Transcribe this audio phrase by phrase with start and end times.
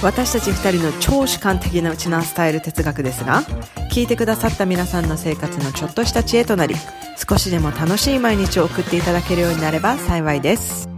[0.00, 3.42] 私たち二人の超主観的なウチナースタイル哲学ですが
[3.90, 6.76] 聞いてくださった皆さんの生活のちょっとした知恵となり
[7.28, 10.88] 少しでも楽しい毎日を送っていただけるようになれば幸いです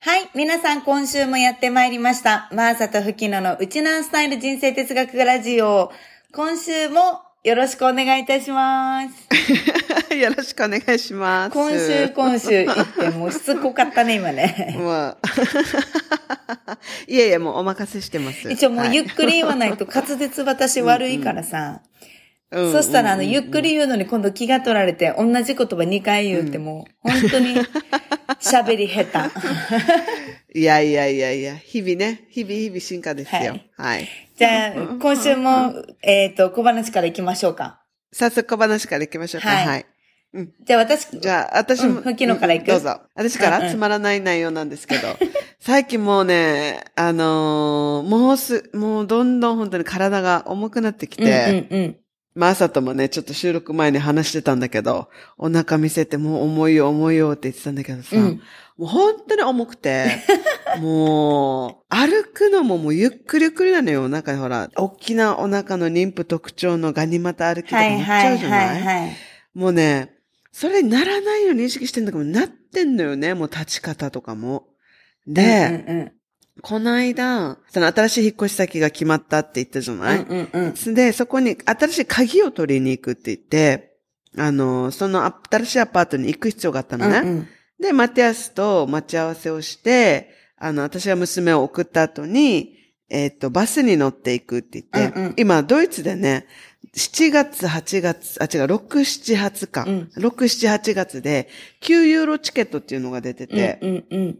[0.00, 0.30] はい。
[0.34, 2.48] 皆さん今週もやってまいりました。
[2.52, 5.90] マーサとフキノのウチナースタイル人生哲学ラジオ。
[6.32, 10.12] 今週もよろしくお願いいたします。
[10.14, 14.76] よろしくお願いします今週今週言ってもうしつこかったね、今ね。
[14.78, 15.18] まあ、
[17.08, 18.50] いやいや、もうお任せしてます。
[18.50, 21.80] 一応もうゆっはいくり言わないと滑舌私悪いからさ。
[22.02, 22.17] うん
[22.50, 27.54] そしたらあの、うんゆっくり言うのに今度気が取られて、同じ言葉2回言うってもう、本当に
[28.40, 29.18] 喋り下手。
[30.58, 33.58] いやいやいやいや、日々ね、日々日々進化ですよ。
[33.76, 34.08] ははいい。
[34.36, 37.82] じゃあ、今週も、えっ、と、小話から行きましょうか。
[38.12, 39.48] 早速小話から行きましょうか。
[39.50, 39.86] はいはい。
[40.64, 42.70] じゃあ私、じゃあ、私も、うん吹きのから行く？
[42.70, 43.00] どうぞ。
[43.14, 45.16] 私かうんうんらつまらない内容なんですけど、
[45.60, 51.96] 最近もうね、あのーもうす、もうどんどん本当に体が重くなってきて、うんうんうん。
[52.38, 55.08] まあ、朝ともね、ちょっと収録前に話してたんだけど、
[55.38, 58.40] お腹見せてもう重いよ重いよって言ってたんだけどさ、うん
[58.76, 60.06] もう本当に重くて、
[60.78, 64.08] もう、歩くのももうゆっくりゆっくりなのよ。
[64.08, 69.16] なんかほら、大きなお腹の妊婦特徴のガニ股歩きとかはい乗っちはいゃうじゃない、はいはい。
[69.52, 70.14] もうね、
[70.52, 73.34] それにならないように意識してんだけど、なってんのよね。
[73.34, 74.68] もう立ち方とかも。
[75.26, 76.12] で、うんうん
[76.62, 80.00] この間、その新しい引っ越し先が決まったって言ったじゃうん。
[80.00, 80.94] ない、うんうんうん。
[80.94, 83.96] で、そこに新しい鍵を取りに行くって言って、
[84.36, 87.18] あの、その新しいアパートに行く必要があったのね。
[87.18, 87.48] うんうん
[87.80, 92.74] で、マティアスと待ち合わせをして、あの、私が娘を送った後に、
[93.08, 96.46] えっ、と、バスに乗っていくって言って、うんうん今、ドイツでね、
[96.94, 99.84] 7月、8月、あ、違う、6、7、8か。
[99.86, 101.48] うん6、7、8月で、
[101.82, 104.38] 9ユーロチケットっていうのが出てて、うんうん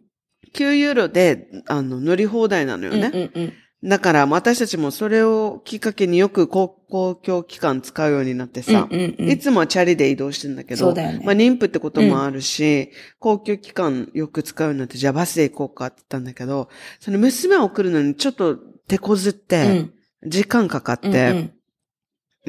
[0.54, 3.00] 9ユーロで、あの、乗り放題なのようん。
[3.00, 3.10] ね。
[3.12, 3.52] うんうん
[3.84, 18.56] だから、私たちもそれをきっかけによく公公共機関使うようになってさ、うんうんうんいつもはチャリで移動してんだけど、ねまあ妊婦ってこともあるし、公共機関よく使うようになって、じゃあバスで行こうかって言ったんだけど、その娘を送るのにちょっと
[18.88, 19.92] 手こずっうて、ん
[20.26, 21.52] 時間かかって、うんうん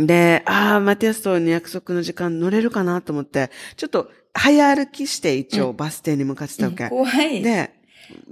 [0.08, 6.88] で、ああ、マティアスとの約束の時間乗れるかなと思って、ちょっと早歩きして一応バス停に向かってたわけ。
[6.90, 7.42] 怖い。
[7.42, 7.72] で、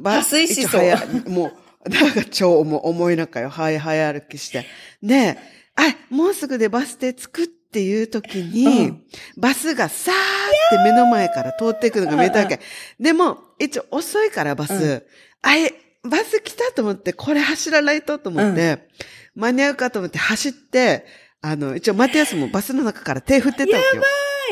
[0.01, 1.51] 破水しそうも
[1.85, 3.49] う、だから超重重い中よ。
[3.49, 4.65] はい、早歩きして。
[5.01, 5.37] で、
[5.75, 9.03] あ、もうすぐでバス停着くっていう時に、うん。
[9.37, 12.59] バスがさーって目の前から通っていくのが見えたわけ。
[12.99, 15.03] でも、一応遅いからバス、うん。
[15.41, 15.73] あえ、
[16.03, 18.87] バス来たと思って、これ走らないとと思って、
[19.35, 21.05] 間に合うかと思って走って、
[21.41, 24.03] あの、一応マティアスもバスの中から手振ってたわけよ。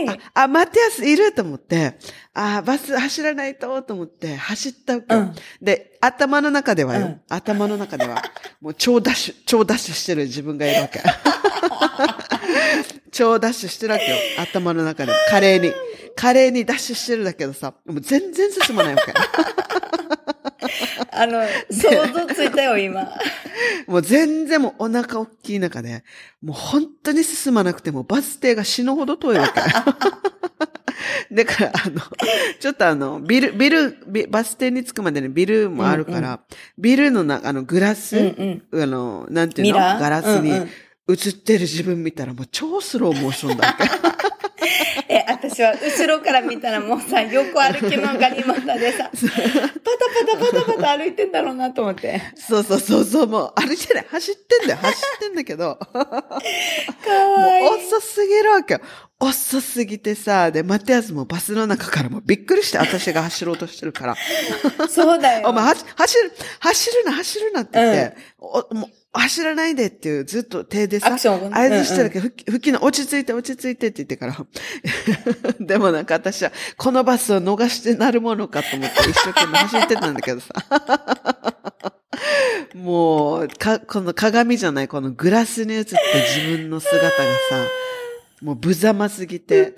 [0.05, 0.19] はい。
[0.33, 1.97] あ、あ、マティアスいると思って、
[2.33, 5.21] あ、バス走らないとと思って走ったわけよ。
[5.21, 5.35] うん。
[5.61, 7.21] で、頭の中ではよ、うん。
[7.29, 8.21] 頭の中では、
[8.61, 11.01] もう超ダッシュ、超ダッシュしてる自分がいるわけ。
[13.11, 14.17] 超ダッシュしてるわけよ。
[14.39, 15.13] 頭の中で。
[15.29, 15.73] 華麗に。
[16.15, 19.13] 華麗にダッシュしてるんだけどさ、もう全然進まないわけ。
[21.11, 23.07] あの、想像ついたよ、今。
[23.87, 26.03] もう全然もうお腹大きい中で、
[26.41, 29.61] もう本当に進まなくてもバス停が死ぬほど遠いわけ。
[31.31, 32.01] だから、あの、
[32.59, 36.39] ちょっとあの、ビル、ビル、ビバス停に着くまでにビルもあるから、うん
[36.77, 38.81] ビルのな、あの、グラス、うんうん。
[38.81, 39.73] あの、なんていうの？
[39.73, 39.99] ミラー？
[39.99, 40.69] ガラスにうんうん
[41.07, 43.77] 映ってる自分見たらもう超スローモーションだ。
[45.07, 49.31] え、私は後ろから見たらもうさ、横歩きのガニ股でさ、 パタ
[50.39, 52.21] パタパタパタ歩いてんだろうなと思って。
[52.35, 54.05] そうそうそうそう、もう歩いてない。
[54.09, 54.79] 走ってんだよ。
[54.81, 55.75] 走ってんだけど。
[55.75, 57.67] かわいい。
[57.67, 58.81] 遅すぎるわけよ。
[59.19, 64.15] 遅すぎてさ、で、マテアスもバスの中からもうびっくりして私が走ろうとしてるから。
[64.89, 65.49] そうだよ。
[65.49, 74.37] お前、は走る、走るな、走るなって言って、おもう走らないでっていう、ずっと手でさ、合図してるけど、ふき吹きの落ち着いて、落ち着いてって言ってから。
[75.59, 80.53] でもなんか私は、このバスを逃してなるものかと思って一生懸命走ってたんだけどさ。
[82.75, 85.97] もう、か、この鏡じゃない、このグラスに映った
[86.37, 87.19] 自分の姿がさ、
[88.41, 89.73] もう無様すぎて。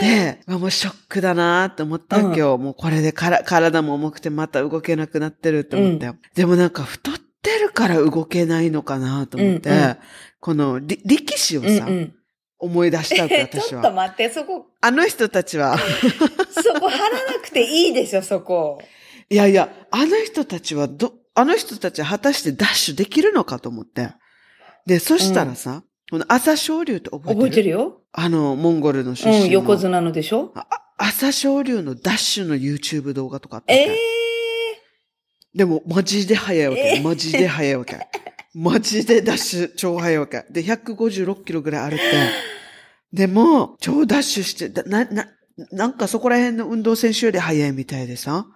[0.00, 2.56] で、あもうショックだなって思ったわけよ。
[2.56, 6.16] もうこれでから体も重くてまた動けなくなってるって思ったよ。
[6.34, 7.14] でもなんか太っ
[7.54, 9.96] ってるから動けないのかなと思って、うんうん
[10.38, 12.14] このり力士をうんさ、うん。
[12.58, 13.94] 思い出したわけ、え、ち私ょっとは。
[13.94, 18.78] 待って、そこ、あの人たちは、そこ貼らなくていいでしょ、そこ。
[19.28, 24.10] いやいや、あの人たちはど、あの人たちは果たしてダッシュできるのかと思って。
[24.86, 27.34] で、そしたらさ、この朝青龍って覚えてる？
[27.34, 28.02] 覚えてるよ。
[28.12, 29.44] あの、モンゴルの出身の。
[29.44, 30.52] うん、横綱のでしょ？
[30.54, 30.66] あ
[30.98, 33.96] 朝青龍のダッシュの YouTube 動画とかあったわけええ
[35.56, 36.80] でも、マジで速いわけ。
[36.80, 37.98] えーマジで速いわけ。
[38.54, 40.44] マジでダッシュ超速いわけ。
[40.50, 42.04] で、156キロぐらいあるって。
[43.12, 45.26] でも、超ダッシュして、だな、な、
[45.72, 48.46] なんかそこら辺の運動選手より速いみたいでさ。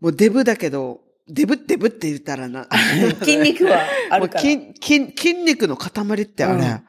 [0.00, 2.64] もうデブだけど、デブデブって言ったらな。
[2.64, 3.18] ー。
[3.24, 3.78] 筋肉は
[4.10, 4.40] あるから。
[4.40, 6.62] 筋、筋、筋肉の塊ってあれ。
[6.62, 6.80] うん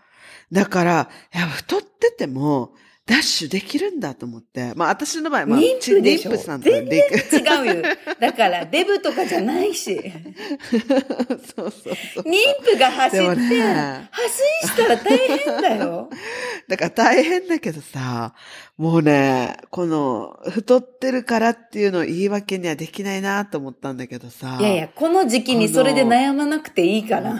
[0.49, 2.73] だから、いや、太ってても、
[3.07, 4.74] ダッシュできるんだと思って。
[4.75, 6.31] まあ、私の場合、まあ、妊婦でしょ？
[6.31, 6.98] 妊婦さんと全で
[7.31, 7.83] 違うよ。
[8.19, 9.95] だから、デブとかじゃないし。
[10.69, 12.24] そうそうそう。
[12.24, 16.09] 妊婦が走って、ね発信したら大変だよ。
[16.68, 18.33] だから大変だけどさ、
[18.75, 24.57] もうね、この、太ってるからっていうのを言い訳にはできないなと思ったんだけどさ。
[24.59, 27.31] いやいや、この時期にそれで悩まなくていいから。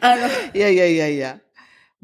[0.00, 1.38] あの、いやいやいやいや。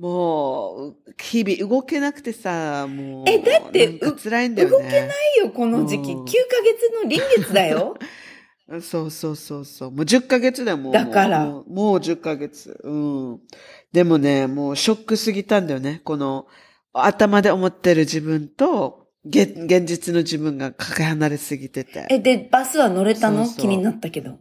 [0.01, 3.25] もう、日々動けなくてさ、もう。
[3.29, 4.73] えだって辛いんだよね。
[4.73, 6.13] 動けないよ、この時期。
[6.13, 6.33] うん9ヶ
[6.63, 7.97] 月の臨月だよ。
[8.81, 9.91] そうそうそうそう。
[9.91, 10.93] もう10ヶ月だよ、もう。
[10.95, 11.71] だからもう。
[11.71, 12.81] もう10ヶ月。
[12.83, 13.41] うん。
[13.93, 16.01] でもね、もうショックすぎたんだよね。
[16.05, 16.47] この、
[16.95, 22.07] 頭で思ってる自分と、現現実の自分がかけ離れすぎてて。
[22.09, 23.47] え、で、バスは乗れたの？
[23.47, 24.39] 気になったけど。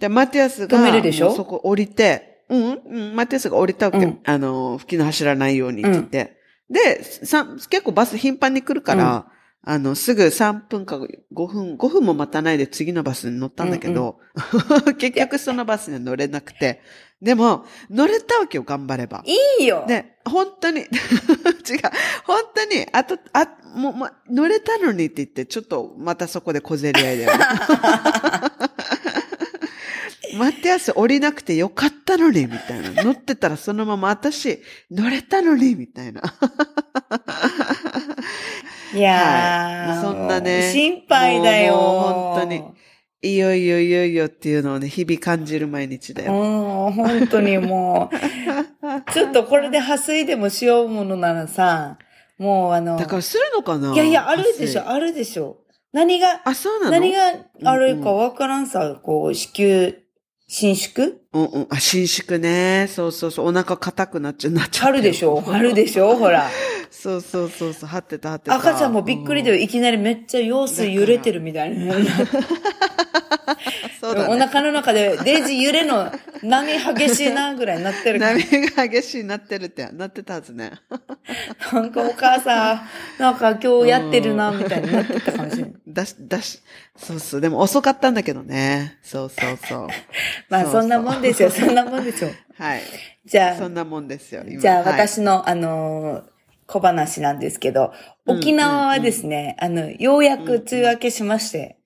[0.00, 1.32] で、マティアスが、止めるでしょ？
[1.32, 3.98] そこ降りて、うん、うん、マテスが降りたわけ。
[3.98, 6.36] うんあの、吹きの走らないようにって言って。
[6.70, 9.26] で、さ結構バス頻繁に来るから、
[9.64, 14.18] あの、すぐ3分か5分、5分も待たないで次のバスに乗ったんだけど、
[14.98, 16.80] 結局そのバスには乗れなくて。
[17.20, 19.22] でも、乗れたわけよ、頑張れば。
[19.24, 19.84] いいよ。
[19.86, 20.88] で、本当に、 違う、
[22.24, 23.46] 本当に、あと、あ、
[23.76, 27.44] もう、ま、乗れたのにって言って、ちょっとまたそこで小競り合いだよね。
[30.34, 33.02] マティアス降りなくてよかったのに、みたいな。
[33.02, 34.58] 乗ってたらそのまま私、
[34.90, 36.22] 乗れたのに、みたいな。
[38.94, 41.74] いやー、はいそんなね心配だよ。
[41.74, 42.62] 本当に
[43.22, 46.32] いよいよいよいよっていうのをね、日々感じる毎日だよ。
[46.32, 51.98] うん、本当にもう、ちょっとこれで破水でもしようものならさ、
[52.36, 55.58] もうあの、だからするのかないやいや、あるでしょ、発あるでしょ。
[55.92, 56.90] 何が、生あ、そうなの？
[56.92, 57.20] 何が
[57.64, 59.92] あるかわからんさ、こう、子宮、
[60.54, 61.14] 伸縮？
[61.32, 61.66] うんうん。
[61.70, 62.86] あ、伸縮ね。
[62.90, 63.46] そうそうそう。
[63.46, 64.88] お腹硬くなっちゃう、なっちゃう。
[64.90, 65.42] あるでしょ？
[65.46, 66.14] あるでしょ？
[66.14, 66.50] ほら。
[66.90, 67.88] そうそうそうそう。
[67.88, 68.56] 張ってた、張ってた。
[68.56, 69.54] 赤ちゃんもびっくりだよ。
[69.56, 71.94] うんいきなりめっちゃ様子揺れてるみたいな。
[74.00, 74.34] そうだね。
[74.34, 76.12] お腹の中でデイジー揺れの
[76.42, 78.18] 波激しいなぐらいになってる。
[78.18, 80.72] 波が激しいなってるって、なってたはずね。
[81.72, 82.82] なんかお母さん、
[83.18, 85.72] なんか今日やってるな、みたいになってたかもしれない。
[85.86, 86.60] だし、だし、
[86.96, 87.40] そうそう。
[87.40, 88.98] でも遅かったんだけどね。
[89.02, 89.88] そうそうそう。
[90.48, 92.30] まあそんなもんですよ、そんなもんですよ。
[92.58, 92.82] はい。
[93.24, 94.42] じゃあ、そんなもんですよ。
[94.46, 96.32] 今じゃあはい私の、あのー
[96.72, 97.92] 小話なんですけど、
[98.26, 101.76] 沖縄はですね、あの、ようやく梅雨明けしまして、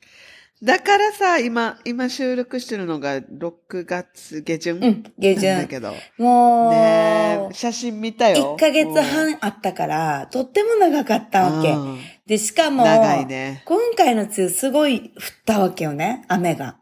[0.62, 4.76] だからさ、今、今収録してるのが6月下旬。
[4.76, 5.68] うん、下なんだ旬。
[5.68, 5.92] けど。
[6.16, 8.56] もう、ねえ写真見たよ。
[8.56, 11.78] 1ヶ月半あったから、とっても長かったわけう。
[11.78, 13.62] んで、しかも、長いね。
[13.66, 15.10] 今回の梅雨すごい降っ
[15.44, 16.78] たわけよね、雨が。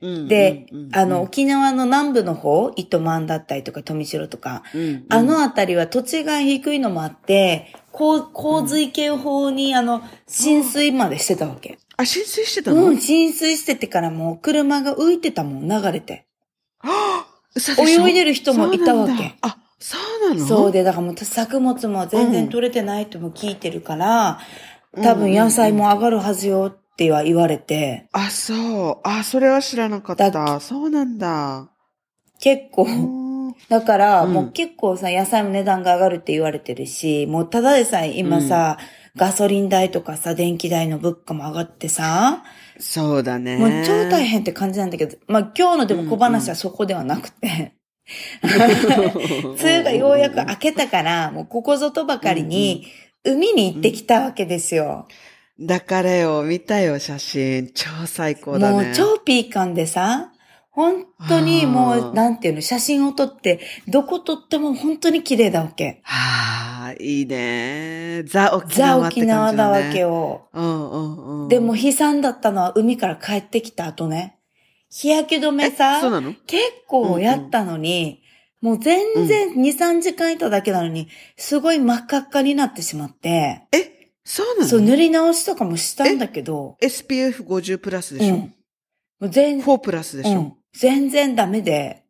[0.00, 11.78] うんで、うんうんあの、、沖縄の南部の方、糸満だったりとか富城とか、うんうんあのあたりは土地が低いのもあって、洪洪水警報に、あの、浸水までしてたわけ。
[11.98, 16.26] あ、浸水してたの、うん、浸水しててからもう車が浮いてたもん、流れて。
[17.54, 18.06] 嘘でしょ？
[18.06, 19.12] 泳いでる人もいたわけ。
[19.12, 20.46] そうなんだあ、そうなの？
[20.46, 24.38] そうで、だからもう作物も全然取れてないとも聞いてるから、
[25.02, 29.08] 多分野菜も上がるはずよっては言われて、あ、そう。
[29.08, 30.60] あ、それは知らなかっだた。
[30.60, 31.68] そうなんだ。
[32.40, 32.88] 結構、う
[33.50, 33.54] ん。
[33.68, 34.32] だから、うん。
[34.32, 38.78] もう結構さ、野菜も値段が上がるって言われてるし、もうただでさえ今さ、
[39.16, 42.42] ガソリン代とかさ、電気代の物価も上がってさ、
[42.78, 43.56] そうだね。
[43.56, 47.74] もう超大変って感じなんだけど、まあ今日のでも小話はそこではなくて、
[48.42, 52.86] 梅雨がようやく明けたから、もうここぞとばかりに、
[53.24, 55.08] 海に行ってきたわけですよ。
[55.60, 57.70] だからよ、見たよ、写真。
[57.74, 58.84] 超最高だね。
[58.84, 60.32] もう超ピーカンでさ、
[60.78, 63.58] 本当にもあう、ーなんていうの、写真を撮って、
[63.88, 66.00] どこ撮っても本当に綺麗だわけ。
[66.04, 68.22] はあ、いいね。
[68.26, 69.26] ザ沖ザ縄だ、ね。
[69.26, 70.48] 縄だわけよ。
[70.52, 71.48] うんうんうん。
[71.48, 74.38] でも悲惨だったのは海から帰ってきた後ね。
[74.88, 76.32] 日焼け止めえさ、そうなの？
[76.46, 78.22] 結構やったのに、
[78.60, 84.68] もう全然2、3時間いただけなのに、すごい真っ赤っかになってしまって、え、そうなの？
[84.68, 88.40] そう、塗り直しとかもしたんだけど、?SPF50 プラスでしょ、うん。
[88.40, 88.52] も
[89.22, 92.04] う全、?4 プラスでしょ、うん、全然ダメで、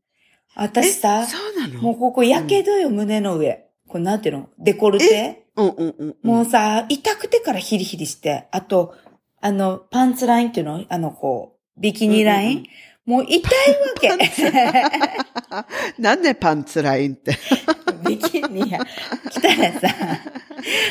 [0.54, 1.80] 私さえ、そうなの？
[1.80, 3.66] もうここやけどよ、胸の上。
[3.88, 4.48] これなんていうの？
[4.58, 5.46] デコルテ？
[5.56, 6.16] うんうんうんうん。
[6.22, 8.94] もうさ、痛くてからヒリヒリして、あと、
[9.40, 10.84] あの、パンツラインっていうの？
[10.88, 12.66] あの、こう、ビキニライン、うんうん
[13.08, 13.46] もう痛いわ
[13.98, 14.10] け。
[15.98, 17.32] なんでパンツラインって？
[18.08, 18.80] ビキニや、
[19.30, 19.88] 来たらさ、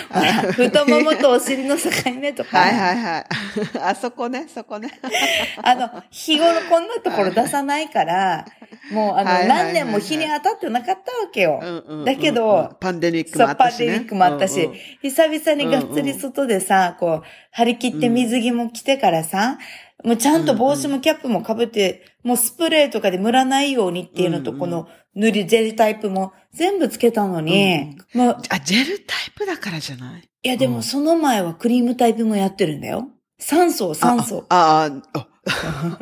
[0.09, 3.25] ほら、太ももとお尻の境目とか、はいはいはい。
[3.81, 4.89] あそこね、そこね。
[5.61, 8.45] あの、日頃こんなところ出さないから、
[8.91, 11.59] もうあの、はいはいはいはい何年も日に当たってなかったわけよ。
[11.61, 13.87] うんうんうんだけどパンデミックそう、もあったし、ね。
[13.87, 19.57] パンデミックもあったし、うんうん久々にがっつり外でさ、こう、張り切って水着も着てからさ、
[20.03, 30.29] もうちゃんと帽子もキャップもかぶって、もうスプレーとかで塗らないようにっていうのと、この塗りジェルタイプも全部つけたのに、もう、あ、ジェルタイプだからじゃない？
[30.43, 33.09] いやでもその前はクリームタイプもやってるんだよ。
[33.39, 34.45] 酸素、酸素。
[34.49, 35.99] あ、あ、あ、あ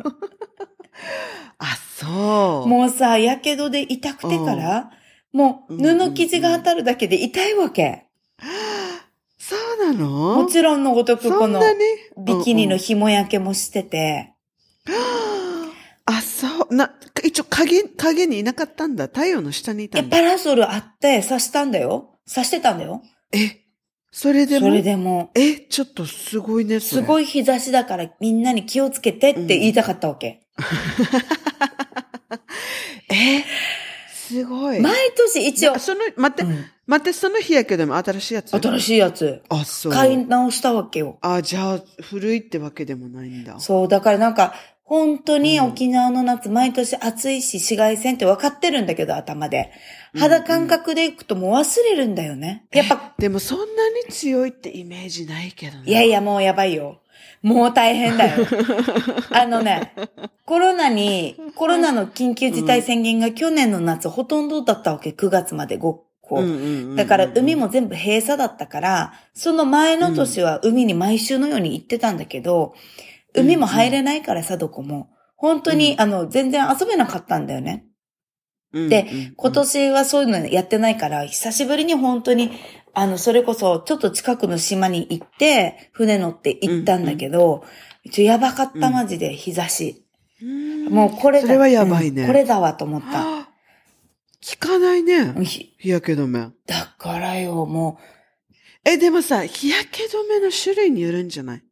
[1.58, 2.68] あ、そう。
[2.68, 4.90] もうさ、やけどで痛くてから、
[5.32, 8.05] もう布生地が当たるだけで痛いわけ。
[9.86, 10.42] なの？
[10.42, 11.60] もちろんのごとくこの
[12.18, 14.34] ビキニのうん紐焼けもしてて、
[14.86, 14.96] うん
[16.08, 16.74] あ、そう。
[16.74, 19.08] な、一応影、影にいなかったんだ。
[19.08, 20.16] 太陽の下にいたえ、んだ。
[20.16, 22.20] パラソルあって刺したんだよ。
[22.32, 23.02] 刺してたんだよ。
[23.32, 23.64] え、
[24.12, 24.66] それでも？
[24.68, 26.78] それでも、え、ちょっとすごいね。
[26.78, 30.42] すごい日差しだからみんなに気をつけてって言いたかったわけ。
[33.10, 33.44] え、
[34.28, 34.80] すごい。
[34.80, 38.50] 毎年一応な、その、待って、うん待って、その日やけども新しいやつ？
[38.56, 39.92] 新しいやつ、あ、そう。
[39.92, 41.18] 買い直したわけよ。
[41.20, 43.58] あ、じゃあ、古いってわけでもないんだ。
[43.58, 44.54] そう、だからなんか、
[44.84, 49.72] 本当に沖縄の夏、毎年暑いし、紫外線って分かってるんだけど、頭で。
[50.16, 52.66] 肌感覚でいくともう忘れるんだよね。
[52.70, 55.82] やっぱ、でもそんなに強いってイメージないけどね。
[55.86, 57.00] いやいや、もうやばいよ。
[57.42, 58.46] もう大変だよ。
[59.30, 59.92] あのね、
[60.44, 66.06] コロナに、コロナの緊急事態宣言が去年の夏ほとんどだったわけ、9月まで5個。
[66.30, 72.74] うんうんうんうんだから海も全部閉鎖だったから、その前の年は海に毎週のように行ってたんだけど、
[73.34, 75.10] 海も入れないからさ、どこも。
[75.36, 77.84] 本当に、うんあの、全然遊べなかったんだよね。
[78.72, 82.50] うんでうんうん今年はそういうのやってないから、久しぶりに本当に、
[82.98, 87.62] あの、それこそ、ちょっと近くの島に行って、船乗って行ったんだけど、
[88.04, 90.02] 一応やばかった、マジで、日差し。
[90.42, 91.46] うんもうこれだ。
[91.46, 93.06] それはやばいねうんこれだわと思った。
[93.08, 93.48] はあ
[94.60, 95.34] 効かないね。
[95.44, 96.48] ひ日焼け止め。
[96.66, 97.98] だからよ、も
[98.84, 101.62] え、でもさ、日焼け止めの種類によるんじゃない？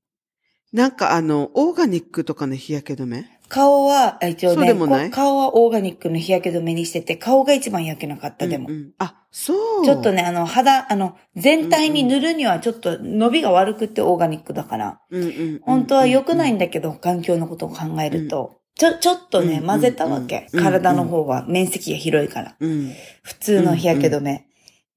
[0.73, 3.19] なんかあの、オーガニックとかの日焼け止め？
[3.21, 8.69] う、顔は、あ一応ね顔はオーガニックの日焼け止めにしてて、顔が一番焼けなかった、でも。
[8.69, 9.85] うんうんあ、そう。
[9.85, 15.01] ちょっとね、あの、肌、あの、全体に塗るにはちょっと伸びが悪くってオーガニックだから。
[15.11, 18.61] うんうんうんうん、本当は良くないんだけど、環境のことを考えると。
[18.77, 20.49] ちょ、ちょっとね、うん混ぜたわけ。
[20.53, 22.57] うん体の方は面積が広いから。
[22.59, 22.93] うん。
[23.23, 24.47] 普通の日焼け止め。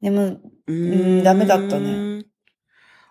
[0.02, 2.26] でも、ううんダメだったね。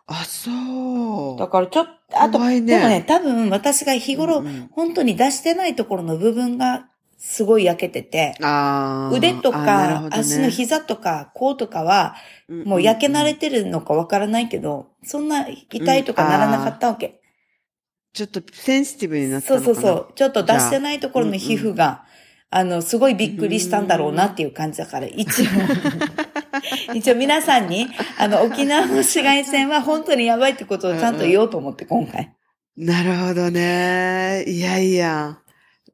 [0.07, 1.39] あ、そう。
[1.39, 2.61] だからちょっと、あと、ね。
[2.61, 4.69] でもね、多分私が日頃、うんうん。
[4.73, 8.35] 本当に出してないところの部分がすごい焼けてて、
[9.13, 10.09] 腕とかね。
[10.13, 12.15] 足の膝とか甲とかは、
[12.49, 17.21] もう焼け慣れてるのかわからないけど、そんな痛いとかならなかったわけ。
[18.13, 19.73] ちょっとセンシティブになったそのかな。
[19.73, 20.13] うそうそう。
[20.15, 22.05] ちょっと出してないところの皮膚が、
[22.57, 25.45] あの、すごいびっくりしたんだろうなっていう感じだから、一応、
[26.95, 27.87] 一応皆さんに、
[28.19, 32.33] あの、沖縄の紫外線は本当にやばいってことをちゃんと言おうと思って、今回。
[32.79, 34.45] なるほどね。
[34.47, 35.39] いやいや。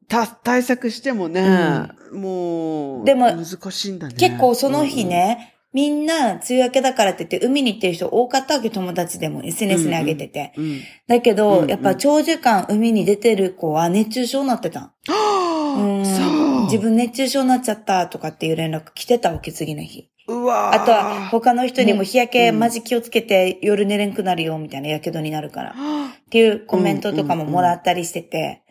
[0.07, 4.15] た、対策してもね、もう、でも難しいんだね。
[4.17, 10.53] 結構その日ね、みんな梅雨明けだからって言って海に行ってる人多かったわけ、友達でも SNS に上げてて。
[10.55, 10.63] うん。
[10.63, 10.81] うん。
[11.07, 14.93] だけど、うんやっぱ長時間海に出てる子は熱中症になってた。
[15.07, 16.42] はうんあ、そう。
[16.65, 20.09] 自分熱中症になっちゃったとかっていう連絡来てたわけ、次の日。
[20.27, 25.71] うわあとは他の人にも日焼けうんマジ気をつけて夜寝れんくなるよみたいな火傷になるから。
[25.71, 28.63] っはていうコメントとかももらったりしてて、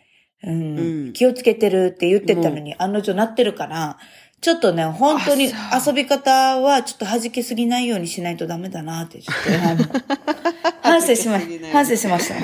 [0.43, 0.77] うん。
[0.77, 1.13] うん。
[1.13, 3.97] 気をつけてるって言ってたのに案の定なってるから、
[4.41, 10.03] ちょっとね、本当に遊び方はちょっと弾けすぎないようにしないとダメだなって、ちょっと
[10.83, 11.39] 反省しま
[11.71, 12.35] 反省しました。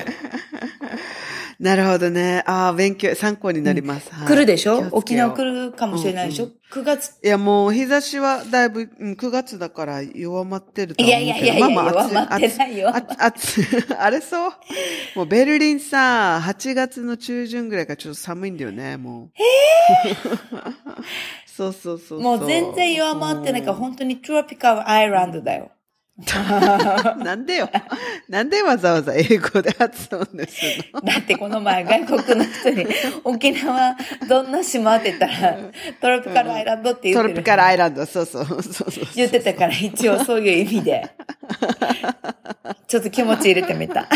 [1.60, 2.42] なるほどね。
[2.48, 4.10] ああ、勉強、参考になります。
[4.14, 4.88] はい来るでしょ？
[4.94, 7.16] 沖縄来るかもしれないでしょ、うん ?9 月。
[7.22, 11.24] いや、もう日差しはだいぶ、うん9月だから弱まってると思うけど。
[11.26, 13.62] いやいやいやいやまあまあ弱まってないよ暑
[14.00, 14.52] あれそう？
[15.16, 19.30] もうベルリンさ、8月の中旬ぐらいからちょっと寒いんだよね、もう。
[21.46, 22.22] そうそうそうそう。
[22.22, 25.72] もう全然弱まってないから、本当にトロピカルアイランドだよ。
[27.24, 27.70] なんでよ。
[28.28, 31.02] なんでわざわざ英語で発音でするの？
[31.02, 32.86] だってこの前外国の人に
[33.24, 33.96] 沖縄
[34.28, 35.58] どんな島って言ったら
[36.02, 37.30] トロピカルアイランドって言ってる。
[37.30, 38.92] トロピカルアイランド、そうそう、そうそう。
[39.16, 41.10] 言ってたから一応そういう意味で。
[42.88, 44.08] ちょっと気持ち入れてみた。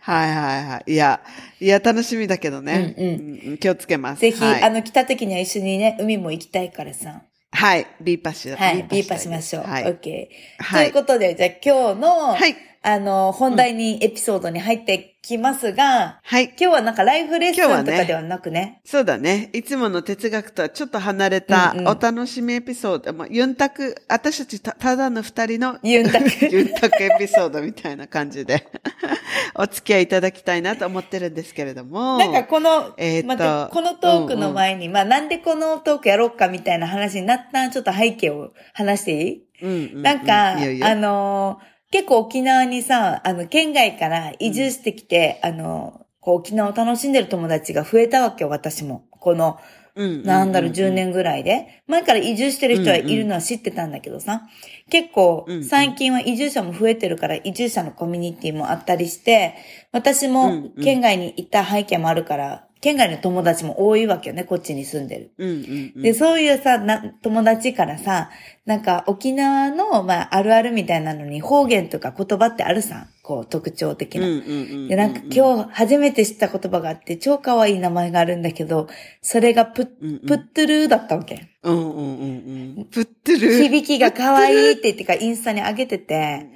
[0.00, 0.92] はいはいはい。
[0.92, 1.20] いや、
[1.60, 2.94] いや、楽しみだけどね。
[2.96, 4.20] うんうんうん気をつけます。
[4.20, 7.22] ぜひ、はい、あの、来た時には一緒にね、海も行きたいからさ。
[7.56, 7.86] はい。
[8.02, 9.62] ビーパしよう、はい、ビーパしましょう。
[9.64, 9.84] はい。
[9.84, 10.28] OK。
[10.58, 12.54] はいということで、じゃあ今日の、はい
[12.88, 16.44] あの、本題に、エピソードに入ってきますが、はい。
[16.44, 19.50] 今日はなんかライフレッスンとかではなくね、そうだね。
[19.52, 21.88] いつもの哲学とはちょっと離れたうんうん。
[21.88, 23.12] お楽しみエピソード。
[23.12, 26.30] まあ、ユンタク、私たちたただの二人の ユンタク。
[26.46, 28.68] ユンタクエピソードみたいな感じで
[29.58, 32.18] お付き合いいただきたいなと思ってるんですけれども。
[32.18, 40.02] なんかこの、えーと待って、このトークの前に、まあなんでこのトークやろうかみたいな話になったちょっと背景を話していい、うんうんうん。
[40.02, 40.86] なんか、いいよいいよ。
[40.86, 49.06] あのー結構沖縄にさ、あの、県外から移住してきて、あのーこう沖縄を楽しんでる友達が増えたわけよ、私も。
[49.12, 49.58] この、
[49.94, 51.82] うんなんだろう、10年ぐらいで。
[51.86, 54.42] 前から移住してる人はいるのは知ってたんだけどさ、
[54.90, 59.54] 結構うんうん、最近は移住者も増えてるから、移住者のコミュニティもあったりして、
[59.92, 60.82] 私うんもうん。
[60.82, 65.32] 県外に行った背景もあるから、県外の友達も多いわけよね、こっちに住んでる。
[65.38, 66.02] うんうんうん。
[66.02, 68.30] で、そういうさ、な、友達からさ、
[68.66, 74.26] なんか沖縄の、まあ、あるあるみたいなのに方言とか言葉ってあるさ、こう、特徴的な。
[74.26, 74.42] うんうんう
[74.84, 74.88] ん。
[74.88, 78.88] で、なんか今日初めて知った言葉があって、超可愛い名前があるんだけど、
[79.22, 81.48] それがプうんうんッ、プットゥルーだったわけ。
[81.62, 82.84] うんうんうんうん。
[82.90, 83.52] プットゥル。
[83.62, 86.46] 響きが可愛いって言ってからインスタに上げてて、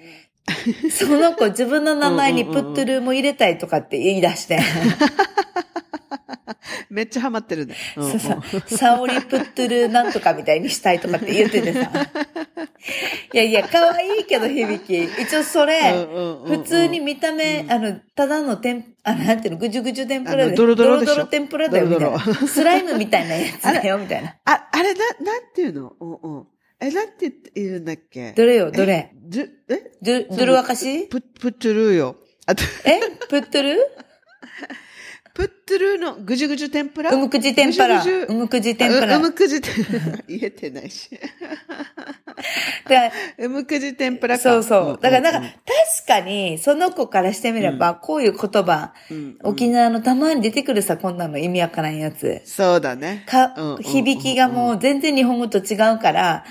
[0.91, 4.61] その子自分の名前にプットゥルーも入れたいとかって言い出して、
[6.91, 7.77] めっちゃハマってるね。
[7.97, 11.91] うんうんそうそう、サオリプットゥルーなんとかみたいにしたいとかって言っててさ。
[13.33, 15.05] いやいや、可愛いけど響き。
[15.05, 15.93] 一応それ、
[16.47, 20.55] 普通に見た目、あの、ただの天、あ、なんていうの、ぐじゅぐじゅ天ぷらで。
[20.57, 22.25] ドロドロでしょドロ天ぷらだよ、みたいドロな。
[22.49, 24.35] スライムみたいなやつだよ、みたいな。
[24.45, 25.93] あ、あれ、な、なんていうの？
[26.01, 26.47] うんうん。
[26.81, 28.33] え、なんて言うんだっけ？
[28.33, 29.13] どれよ、どれ？
[29.29, 29.93] ず、え？
[30.03, 32.17] ドゥ、ドゥルワカシプ、プットゥルーよ。
[32.85, 33.01] え？
[33.29, 33.79] プットゥル？
[35.41, 37.11] プットゥルーのぐじゅぐじゅ天ぷら？
[37.13, 38.03] うむくじ天ぷら。
[38.29, 39.17] うむくじ天ぷら。
[39.17, 39.73] ううむくじ天
[40.29, 41.09] 言えてないし。
[42.87, 44.43] だかうむくじ天ぷららか。
[44.43, 44.99] そうそう。
[45.01, 52.43] だからなんか、うん確かに、その子からしてみれば、こういう言葉、うん沖縄のたまに出てくるさ、こんなの意味わからんやつ。
[52.45, 53.25] そうだね。
[53.27, 56.45] か響きがもう全然日本語と違うから、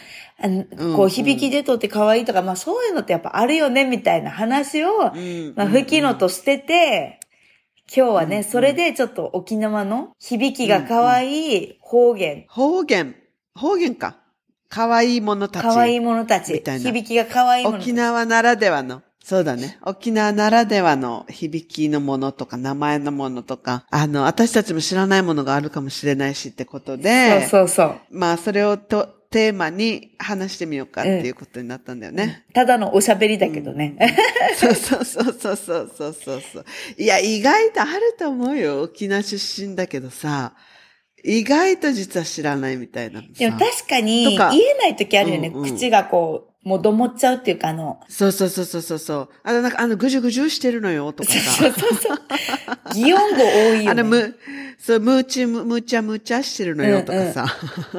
[0.96, 7.19] こう響き出とって可愛いとか、まあそういうのってやっぱあるよね、みたいな話を、うんまあ吹きのとしてて、
[7.96, 13.16] 今日はね、それでちょっと沖縄の響きが可愛い方言、方言。
[13.56, 14.18] 方言か。
[14.70, 15.64] 可愛いものたち。
[15.64, 19.02] 可愛いものたちみたい、な響きが可愛いもの沖縄ならではの。
[19.24, 19.80] そうだね。
[19.82, 28.00] 沖縄ならではの響きのものとか、名前のものとか、あの、私たちも知らないものがあるかもしれないしってことで、そうそうそう。
[28.12, 32.46] まあ、それをと、テーマに話してみようかっていうことになったんだよね。
[32.48, 33.96] うん、ただのおしゃべりだけどね。
[34.58, 36.66] そうん、そうそうそうそうそうそうそう。
[36.98, 38.82] いや、意外とあると思うよ。
[38.82, 40.56] 沖縄出身だけどさ。
[41.24, 43.22] 意外と実は知らないみたいな。
[43.22, 45.50] でも確かに、言えない時あるよね。
[45.50, 49.30] うんうん、口がこうもうどもっちゃうっていうかあの、そうそうそうそうそうそう。
[49.44, 51.68] あの、なんか、あの、ぐじゅぐじゅしてるのよ、とかそさ。
[51.70, 52.18] うそうそう。
[52.94, 54.10] 擬音語多いよあの、ね。
[54.10, 54.36] む、
[54.78, 57.48] そう、むちむ、むちゃむちゃしてるのよ、とかさ。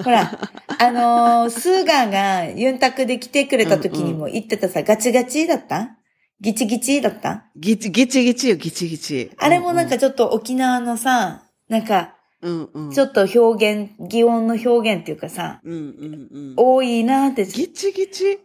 [0.04, 0.38] ほら、
[0.78, 5.96] あのースーガーがユンタクで来てくれた時にも言ってたさ、ガチガチだった？
[6.42, 7.44] ギチギチだった？
[7.56, 9.30] ぎち、ぎちぎちよ、ぎちぎち。
[9.38, 12.90] あれもなんかちょっと沖縄のさ、なんか、うんうん。
[12.92, 16.54] ちょっと表現、擬音の表現っていうかさ、うんうんうん。
[16.56, 17.44] 多いなって。
[17.44, 18.38] ぎちぎち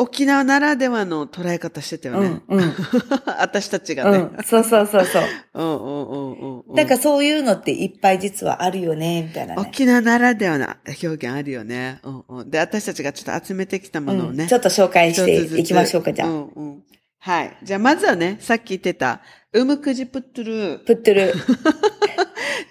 [0.00, 2.40] 沖縄ならではの捉え方してたよね。
[2.48, 2.74] うん、うん、
[3.38, 4.18] 私たちがね。
[4.18, 4.44] うん。
[4.44, 5.22] そうそうそうそう。
[5.54, 9.60] うんうんうんうんからそういうのっていっぱい実はあるよね、みたいなね。
[9.60, 12.00] 沖縄ならではの表現あるよね。
[12.02, 12.50] うんうん。
[12.50, 14.44] で、私たちがちょっと集めてきたものをね。
[14.44, 16.28] うんちょっと紹介していきましょうか、じゃあ。
[16.28, 16.82] うんうん。
[17.18, 17.56] はい。
[17.62, 19.20] じゃあまずはね、さっき言ってた、
[19.52, 20.78] うむくじプットゥルー。
[20.78, 21.34] プットゥル。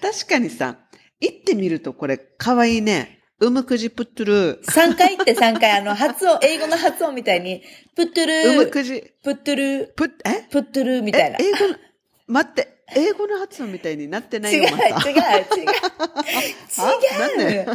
[0.02, 0.78] 確かにさ、
[1.22, 3.19] 言ってみるとこれ、かわいいね。
[3.42, 4.64] うむくじプットゥルー。
[4.64, 7.64] 3回って3回、あの、発音、英語の発音みたいに、
[7.96, 10.48] プットゥルうむー、くじ、プットゥルー、プッ、え？
[10.52, 11.38] プットゥルーみたいな。
[11.40, 11.46] え？
[11.46, 11.68] 英語？
[11.70, 11.76] の、
[12.28, 14.70] 待って、英語の発音みたいになってない違う、違う。
[14.70, 14.74] 違
[17.48, 17.52] う。
[17.52, 17.66] 違う。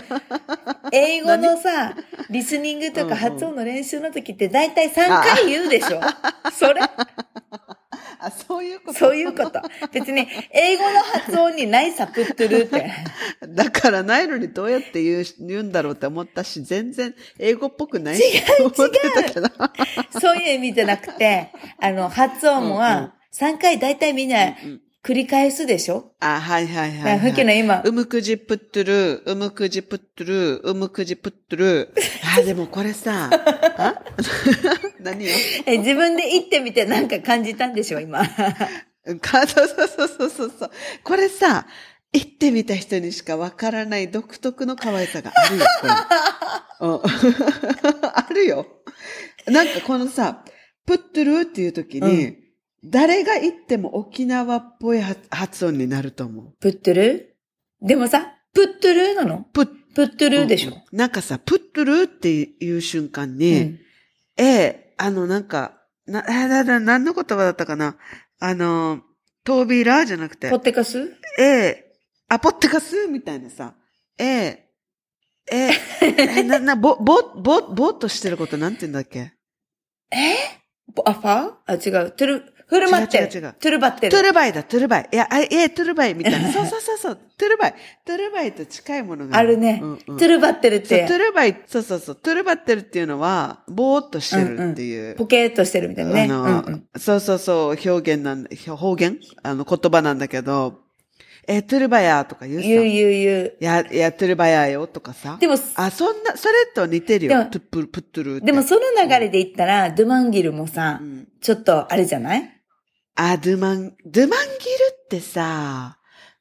[0.93, 1.95] 英語のさ、
[2.31, 6.01] リスニングとか発音の練習の時って大体3回言うでしょ？
[6.53, 6.81] それ？
[8.21, 8.99] あ、そういうこと？
[8.99, 9.61] そういうこと。
[9.93, 12.91] 別に、英語の発音にないさ、プットゥルって。
[13.49, 19.49] だからないのにどうやって言う言うんだろうって思ったし、全然英語っぽくない違うと思ってたけど。
[20.21, 21.51] そういう意味じゃなくて、
[21.81, 26.13] あの、発音うんうんは3回大体みんなうん繰り返すでしょ？
[26.21, 27.31] あ、はいはいはい、はい。
[27.33, 31.93] ふきの今、うむくじぷっとる、うむくじぷっとる、うむくじぷっとる。
[32.39, 33.29] あ、でもこれさ、
[33.77, 34.03] あ？
[35.01, 35.31] 何よ？
[35.67, 38.27] え自分で言ってみてなんか感じたんでしょ今？
[39.21, 40.71] かそうそうそうそうそうそう。
[41.03, 41.67] これさ、
[42.15, 45.93] 行ってみた人にしかわからない独特の可愛さがあるよ、これ。
[46.81, 47.01] うん
[48.15, 48.67] あるよ。
[49.49, 50.45] なんかこのさ、
[50.87, 52.39] プットゥルっていう時に、う
[52.85, 56.55] 誰が言っても沖縄っぽい発発音になると思う。
[56.61, 57.37] プットゥル
[57.83, 59.47] でもさ、プットゥルなの？
[59.53, 59.69] プッ。
[59.95, 63.79] プットゥルでしょ、うんなんかさ、プットゥルっていう瞬間うに、ん。
[64.37, 67.97] ええ、あの、なんか、な、えな、な、何の言葉だったかな？
[68.41, 69.03] あの、
[69.45, 70.51] 扉じゃなくて。
[70.51, 71.17] ポ、ッテカス？
[71.39, 71.93] ええ、
[72.29, 73.75] あ、ポッテカスみたいなさ、
[74.19, 74.71] ええ、
[75.53, 75.57] え
[76.03, 79.33] え、えな、な、ぼ、ぼ、ぼ、ぼーっとしてることなんて言うんだっけ？
[80.11, 80.35] え？
[80.93, 81.53] ボアファー？
[81.67, 82.11] あ、違う。
[82.11, 83.25] トゥル、振る舞ってる。
[83.25, 84.13] 違う違う違うトゥルバってる。
[84.13, 85.09] トゥルバイだ、トゥルバイ。
[85.13, 86.51] いや、あええ、トゥルバイみたいな。
[86.53, 87.75] そうそうそうそう、トゥルバイ。
[88.05, 89.81] トゥルバイと近いものがあるね。
[89.83, 95.15] うんうんトゥルバってるってトゥ、ルバイ、そうそうそう、トゥルバってるっていうのは、ぼーっとしてるっていう。
[95.17, 96.23] ポケーっとしてるみたいなね。
[96.25, 100.84] あの、うんうんそうそうそう、表現なんだ、方言あの、言葉なんだけど、
[101.47, 102.67] え、トゥルバヤとか言うさ。
[102.67, 103.57] 言う言う言う。
[103.61, 105.37] いや、いや、トゥルバヤよとかさ。
[105.41, 107.45] でも、あ、そんな、それと似てるよ。
[107.47, 108.41] トゥプル、プットゥル。
[108.41, 112.51] でもその流れで言ったら、ドゥマンギルもさう、んちょっとあれじゃない？
[113.17, 114.59] あ、ドゥマン、ドゥマンギル
[115.05, 115.99] ってさ、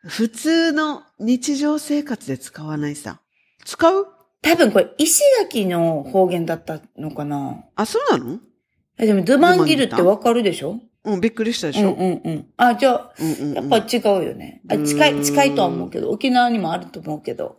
[0.08, 3.20] 普通の日常生活で使わないさ。
[3.66, 4.08] 使う？
[4.42, 8.40] 多分これ、石垣の方言だったのかなあ、そうなの？
[8.98, 10.02] えでも、ドゥマンギルって？
[10.02, 10.80] わかるでしょ？
[11.06, 12.46] うん、びっくりしたでうんしょ、うんうん。
[12.58, 14.62] あ、じゃあ、うんうんうんやっぱ違うよね。
[14.70, 17.58] あ近い、うん近いとは思うけど、沖縄にもあると思うけど。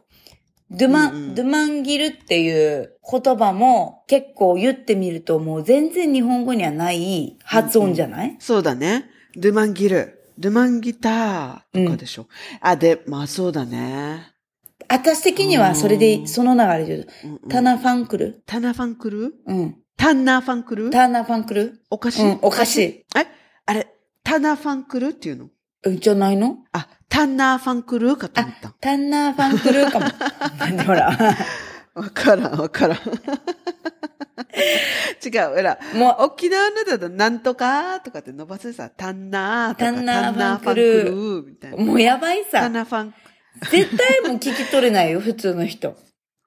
[0.71, 9.11] ドゥマン、うんうんドゥマンギルっていう言葉も結構言ってみるともう全然日本語にはない発音じゃない、そうだね。
[9.37, 10.21] ドゥマンギル。
[10.39, 12.27] ドゥマンギターとかでしょ、
[12.61, 14.33] あ、で、まあそうだね。
[14.89, 18.43] 私的にはそれうで、んその流れで言うと、うんうんタナファンクル？
[18.47, 19.35] タナファンクル？
[19.47, 19.77] うん。
[19.97, 22.81] タンナーファンクルターナーファンクルお菓子、うん、お菓子。
[22.83, 23.07] え？
[23.67, 23.89] あれ、
[24.23, 25.49] タナファンクルっていうの？
[25.85, 26.59] うんじゃないの？
[26.73, 28.71] あ、タンナーファンクルかと思った。
[28.81, 30.07] タンナーファンクルかも。
[30.59, 31.11] なんでほら。
[31.95, 32.99] わからん、わからん。
[35.25, 41.77] 違う、ほら、も沖縄のだとなんとかとかって伸ばせさ、タンナーとか、タンナーファンクルファンクルみたいな。
[41.77, 42.69] う、もうやばいタさ。
[42.69, 43.15] ナファン、
[43.71, 45.97] 絶対もう聞き取れないよ、普通の人。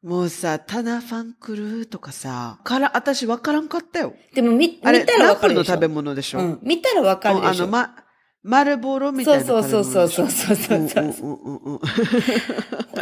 [0.08, 4.14] もうさ、タナファンクルとかさ、から、私わからんかったよ。
[4.34, 5.74] でも見、見たらラわかるでしょ。
[5.74, 6.60] の食べ物でしょ、うん。
[6.64, 7.64] 見たらわかるでしょ。
[7.64, 7.94] あの、ま、
[8.42, 9.44] 丸ボロみたいな。
[9.44, 11.80] そうそうそうそうそうそう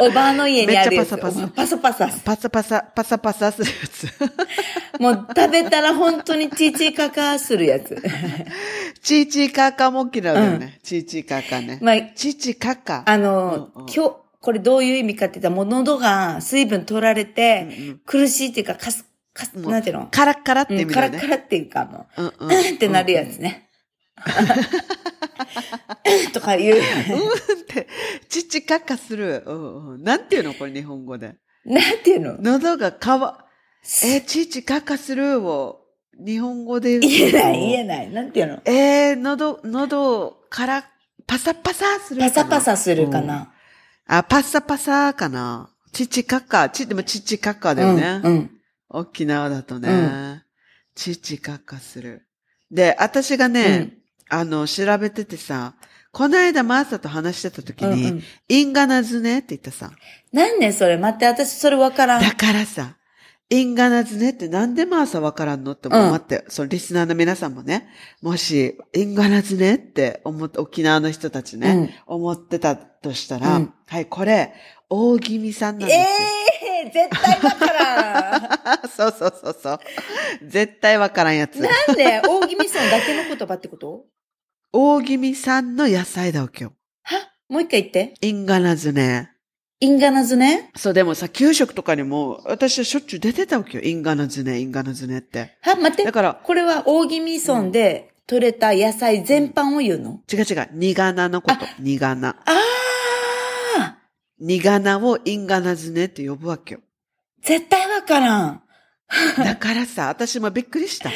[0.00, 1.12] おばあの家にあるやつ。
[1.12, 2.20] めっちゃパサパサパサパサ。
[2.24, 5.00] パサパサ、パサパサするやつ。
[5.00, 8.02] もう食べたら本当にチーチーカカするやつ。
[9.00, 10.80] チーチーカーカーも嫌いだよね。
[10.82, 11.78] チーチーカーカーね。
[11.80, 13.02] まあ、チーチーカーカー。
[13.06, 19.04] あの、今日、これどういう意味かって言ったら、もう喉が水分取られて、うんうん苦しいっていうか、かす、
[19.34, 20.06] かす、なんていうの？
[20.08, 21.18] カラッカラってうん、意味だよね。
[21.18, 23.68] カラッカラっていうか、もうんう、うん ってなるやつね。
[26.32, 26.76] とか言う。
[26.76, 26.82] うんっ
[27.66, 27.88] て、
[28.28, 29.42] チーチーカーカーする。
[29.46, 30.04] うんうん。
[30.04, 31.34] なんていうのこれ日本語で。
[31.64, 32.36] なんていうの？
[32.40, 33.44] 喉がかわ、
[34.04, 35.80] えー、チーチーカーカーするを
[36.24, 38.10] 日本語で言えない、言えない。
[38.12, 38.60] なんていうの？
[38.64, 40.84] えー、喉、喉から
[41.26, 42.32] パサパサするかな？
[42.32, 43.52] パサパサするかうんな？
[44.06, 45.70] あ、パッサパサかな。
[45.92, 46.70] チチカッカー。
[46.70, 48.20] チ、でもチチカッカーだよね。
[48.22, 48.32] うん。
[48.32, 48.50] うん。
[48.88, 49.88] 沖縄だとね。
[49.90, 50.42] う
[50.94, 52.26] チチカッカーする。
[52.70, 53.92] で、私がね、うん
[54.28, 55.74] あの、調べててさ、
[56.10, 59.92] この間マーサと話してた時に、うんうんインガナズネって言ったさ。
[60.32, 60.96] なんねそれ？
[60.98, 62.22] 待って、私それわからん。
[62.22, 62.96] だからさ、
[63.48, 67.88] インガナズネってなんでマーサわからんのって思って、そのリスナーの皆さんもね、
[68.20, 74.52] もし、インガナズネって思って、沖縄の人たちね、思ってたとしたら、うんはい、これ、
[74.90, 76.06] 大気味さんなんですよ。
[76.84, 78.38] えー、絶対わから
[78.84, 78.88] ん。
[78.88, 79.78] そうそうそうそう。
[80.42, 81.60] 絶対わからんやつ。
[81.60, 84.06] なんで大気味噌だけの言葉ってこと
[84.72, 86.72] 大気味さんの野菜だわけよ。
[87.02, 87.16] は
[87.48, 88.14] もう一回言って。
[88.20, 89.35] インガナズネ。
[89.80, 93.84] インガナズねそう、でもさ、給食とかにも、私はしょっちゅう出てたわけよ。
[93.84, 95.56] インガナズネ、インガナズネって。
[95.60, 96.04] は、待って。
[96.04, 100.68] だから、これは大気味噌で、取れた野菜全般を言うの、違う違う。
[100.72, 101.58] ニガナのこと。
[101.78, 102.30] ニガナ。
[102.44, 102.54] あ
[103.78, 103.98] あ
[104.40, 106.80] ニガナをインガナズネって呼ぶわけよ。
[107.42, 108.62] 絶対わからん。
[109.38, 111.10] だからさ、私もびっくりした。
[111.10, 111.14] 調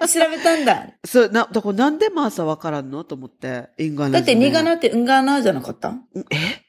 [0.00, 0.88] べ、調べたんだ。
[1.04, 3.04] そう、な、だからなんでマーサわからんの？
[3.04, 4.18] と思って、インガナズネ。
[4.20, 5.90] だって、ニガナってうんがなじゃなかった？
[5.90, 6.63] うんえ？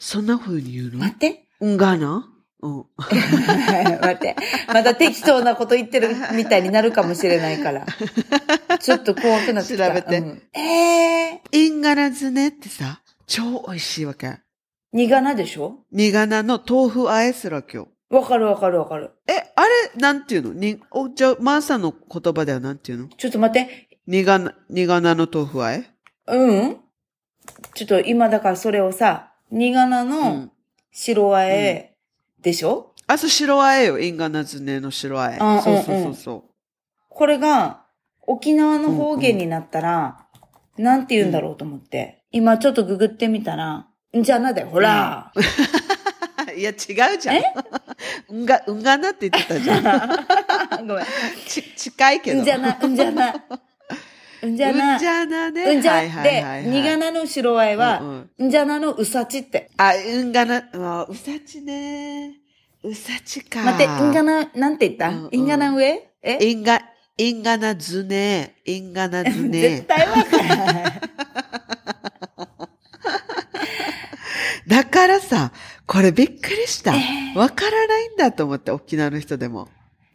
[0.00, 0.98] そんな風に言うの？
[0.98, 1.44] 待って。
[1.60, 2.26] うんがな
[2.62, 2.84] うん。
[2.98, 4.34] 待って。
[4.66, 7.86] また適当なこと言ってるみたいになるかもしれないから。
[8.80, 9.88] ちょっと怖くなってきた。
[9.88, 14.26] 調べてうんええインガナズネってさ、超美味しいわけ。
[14.26, 14.38] ー。
[14.92, 15.84] ニガナでしょ？
[15.92, 17.88] ニガナの豆腐あえするわけよ。
[18.10, 19.10] わかるわかるわかる。
[19.28, 20.52] え、あれ、なんていうの？
[20.52, 23.08] に、お、じゃあ、マーサの言葉ではなんていうの？
[23.08, 23.88] ちょっと待って。
[24.08, 25.84] ニガナ、ニガナの豆腐あえ？
[26.26, 26.76] うん
[27.74, 30.52] ちょっと今だからそれをさ、ニガナうのん。
[30.92, 31.94] 白あえ
[32.40, 33.98] でしょ、あ、そう、白あえよ。
[33.98, 35.38] インガナズネの白あえ。
[35.38, 36.42] うんそうそうそうそう。
[37.08, 37.84] これが
[38.26, 40.26] 沖縄の方言になったら、
[40.78, 42.22] なんて言うんだろうと思って。
[42.32, 43.86] 今ちょっとググってみたら、
[44.16, 45.32] んじゃなだよ、ほら。
[46.56, 46.74] いや、違
[47.14, 47.36] うじゃん。
[48.30, 50.08] うん が、うんがなって言ってたじゃん。
[50.86, 51.04] ごめん。
[51.46, 52.38] ち、近いけど。
[52.38, 53.34] うんじゃな、うんじゃな。
[54.42, 54.94] うんじゃな。
[54.94, 55.62] うんじゃなね。
[55.64, 59.70] うんじゃ、はいはいはいはいで、ニガナの白あえは、うんうんじゃなのうさちって。
[59.76, 62.34] あ、うんがな、あうさちね。
[62.82, 63.62] うさちか。
[63.62, 66.02] 待って、うんがな、なんて言った、うんうんインガナ上？
[66.22, 66.38] え？
[66.40, 66.80] インガ、
[67.16, 68.56] インガナズネ。
[68.64, 69.80] インガナズ絶ネ。
[69.82, 70.92] 対わからない。
[74.66, 75.52] だからさ、
[75.86, 76.94] これびっくりした。
[76.94, 77.00] え
[77.34, 79.68] わからないんだと思って、沖縄の人でも。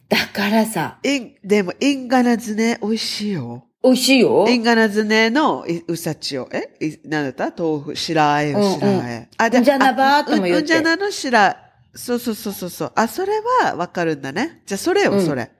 [0.08, 3.65] だからさ、イン、でも、インガナズネ、美味しいよ。
[3.82, 4.46] 美味しいよ。
[4.48, 7.52] インガナズネのいうさちを、えいなんだった？
[7.56, 9.28] 豆腐、白あえよ、うんうん白あえ。
[9.38, 11.56] あ、うんじゃなばーとも言ってうんうんじゃなの白、
[11.94, 12.92] そうそうそうそうそう。
[12.94, 14.62] あ、それはわかるんだね。
[14.66, 15.50] じゃあ、それよ、うんそれ。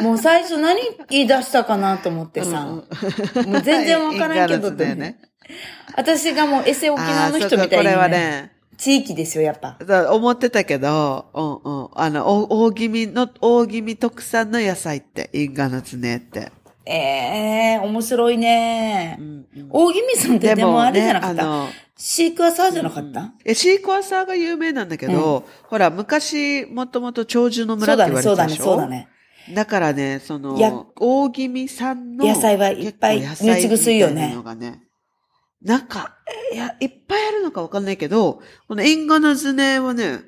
[0.00, 0.80] もう最初何
[1.10, 5.20] 言い出したかなと思ってさ、うんもう全然わからんけどね。
[5.96, 9.76] 私がもうエセ沖縄の人みたいに、ね、これはね、地域ですよ、やっぱ。
[9.86, 11.88] そう思ってたけど、うんうん。
[11.94, 16.50] あの、お大気味の、大気味特産の野菜って、インガナズネって。
[16.84, 19.16] ええー、面白いね。
[19.20, 29.08] うんうん大宜味さんってでもあれじゃなかった、あの、シークワーサーじゃなかった、え、シークワーサーが有名なんだけど、ほら、昔、もともと長寿の村って言われてそうだね、たでしょそうだね、
[29.54, 34.82] だからね、そのや、大宜味さんの野菜はいっぱい結構野菜塗り薬よねのがね。
[35.64, 36.16] なんか、
[36.52, 40.20] いや、いっぱいあるのかわかんないけど、このインガナズネはね、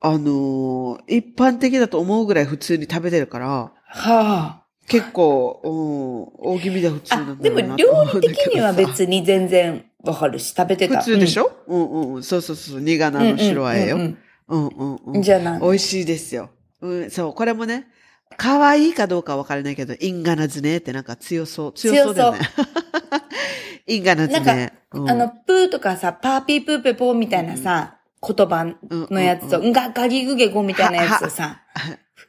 [0.00, 4.62] あのー一般的だと思うぐらい普通に食べてるから、はあ。
[4.86, 10.98] 結構、うん、大気味で普通なあ、んだなと思料理的には別に全然わかるし、食べてた。
[10.98, 13.96] 普通でしょ、うん、うんうんそうそうそう、ニガナの白あえよ。
[13.96, 14.16] ううんん
[14.68, 15.22] うんうん。
[15.22, 16.50] じゃあな美味しいですよ。
[16.80, 17.88] うん、そう、これもね、
[18.36, 21.72] 可愛いかどうかわからないけど、インガナズネってなんか強そう。
[21.72, 22.38] 強そうだよね。
[23.88, 24.72] インガナズなんかネ。
[24.92, 31.62] うんあの、プーとかさ、パーピープーペポーみたいなさ、言葉のやつと、うんガガギグゲゴみたいなやつとさ、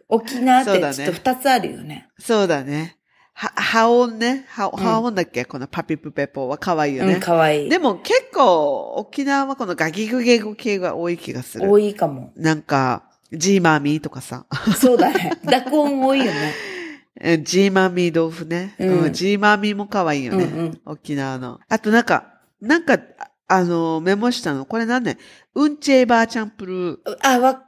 [0.08, 2.10] 沖縄ってちょっと二つあるよね。
[2.18, 2.98] そうだね。
[3.34, 4.46] は、ハオンね。
[4.50, 7.14] ハオハオンだっけ、このパピプペポは可愛いよね。
[7.14, 7.70] うん、かわいい。
[7.70, 11.72] でも結構、沖縄はこのガギグゲゴ系が多い気がする。
[11.72, 12.34] 多いかも。
[12.36, 14.46] なんか、ジーマーミーとかさ。
[14.78, 15.38] そうだね。
[15.44, 16.54] 濁音多いよね。
[17.22, 18.76] えジーマーミー豆腐ね。
[18.80, 20.46] うんうん、ジーマーミーも可愛いよね。
[20.46, 21.60] うんうん沖縄の。
[21.68, 24.66] あとなんか、なんか、ああの、メモしたの？
[24.66, 25.18] これなんね、
[25.56, 27.18] うんちえばーチャンプルー。
[27.22, 27.64] あ、わ、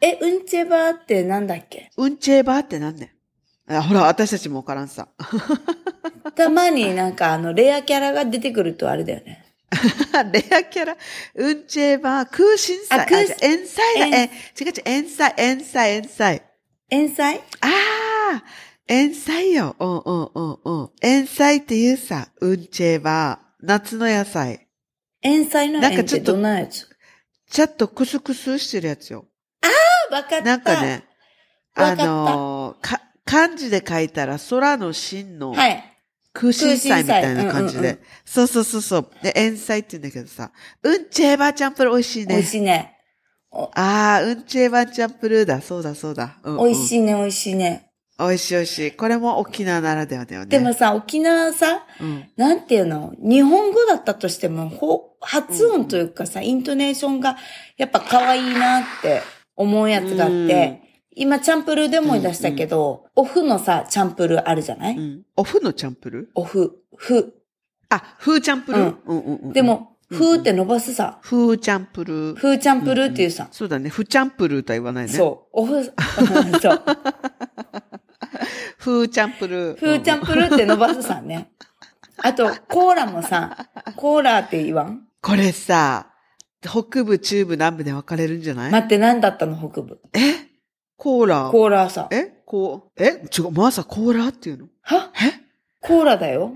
[0.00, 1.90] え、うんちェバーってなんだっけ？
[1.96, 3.14] うんちえばーってなんね
[3.68, 5.08] あほら、私たちもわからんさ。
[6.34, 9.44] たまになんかあの、レアキャラが出てくるとあれだよね。
[10.32, 10.96] レアキャラ、
[11.36, 13.00] うんちえばー、空心菜。
[13.00, 14.06] あ空じゃ塩菜だ。
[14.06, 16.42] 塩え、違う違う、塩菜、塩菜、塩菜。
[16.90, 17.36] 塩菜？
[17.36, 17.40] あ
[18.34, 18.44] あ、
[18.88, 19.76] 塩菜よ。
[19.78, 20.90] うんうんうんうん。
[21.02, 23.66] 塩菜って言うさ、うんちえばー。
[23.66, 24.68] 夏の野菜。
[25.22, 26.88] 塩菜のなんかちょっとどんなやつ？
[27.48, 29.26] ちょっとクスクスしてるやつよ。
[30.10, 30.42] あ、わかった。
[30.42, 31.04] なんかね、
[31.74, 35.84] あのーか、漢字で書いたら空の芯のはい。
[36.34, 37.98] 空心菜みたいな感じ空心菜うんうんで。
[38.24, 39.10] そうそうそうそう。
[39.22, 40.50] で、塩菜って言うんだけどさ、
[40.82, 42.34] うんちえばチャンプル美味しいね。
[42.34, 42.96] 美味しいね。
[43.52, 45.60] ああ、うんちえばチャンプルだ。
[45.60, 46.40] そうだそうだ。
[46.42, 46.64] うん、うん。
[46.64, 47.91] 美味しいね、美味しいね。
[48.26, 48.92] 美味しい美味しい。
[48.92, 50.46] これも沖縄ならではだよね。
[50.46, 52.28] でもさ、沖縄さ、うん。
[52.36, 53.12] なんていうの？
[53.18, 57.36] 日本語だったとしても、ほ発音というかさ、イントネーションが
[57.76, 59.22] やっぱ可愛いなって
[59.56, 60.34] 思うやつがあって、
[60.86, 65.22] うん今チャンプルーで思い出したけど、オフのさ、チャンプルーあるじゃない、うん。
[65.36, 67.34] お麩のチャンプルお麩、麩。
[67.90, 69.52] あ、フーチャンプルうんうんうんうん。
[69.52, 73.88] で、も、うんフーって伸ばすさ、フーチャンプルフーチャンプルーっていうさ、そうだね。
[73.88, 75.10] フチャンプルとは言わないね。
[75.10, 75.82] そう、お麩、
[76.60, 76.82] そう。
[78.78, 79.78] フーチャンプルー。
[79.78, 81.50] フーチャンプルーって伸ばすさね。
[82.18, 85.06] あと、コーラもさ、コーラって言わん？
[85.20, 86.08] これさ、
[86.60, 90.00] 北部、中部、南部で分かれるんじゃない、待って、何だったの北部？
[90.12, 90.18] え？
[90.96, 91.48] コーラ。
[91.50, 92.08] コーラさ。
[92.12, 92.42] え？
[92.44, 93.22] こう、え？
[93.36, 94.66] 違う、まさコーラっていうの？
[94.82, 95.10] は？
[95.14, 95.40] え？
[95.80, 96.54] コーラだよ。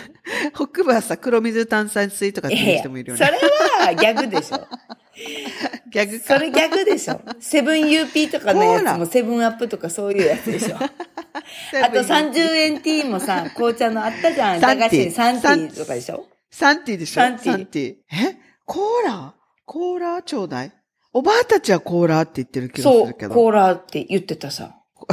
[0.54, 3.38] 北部はさ、黒水炭酸水とかって言う人もいるよそれね。
[3.80, 4.66] はギャグでしょ。
[5.14, 6.34] ギャグか。
[6.34, 7.20] それギャグでしょ。
[7.40, 10.76] セブン UP とかのやつもセブンアップとかそういうやつでしょ。
[10.80, 14.60] あと30円ティーもさ、紅茶のあったじゃん。
[14.60, 16.26] 駄菓子にサンティーとかでしょ。
[16.50, 17.20] サンティでしょ？
[17.22, 17.96] サンティィ。
[18.12, 18.36] え？
[18.64, 19.34] コーラ？
[19.64, 20.72] コーラちょうだい？
[21.12, 23.34] おばあたちはコーラって言ってる気がすそう、るけど。
[23.34, 24.76] コーラって言ってたさ。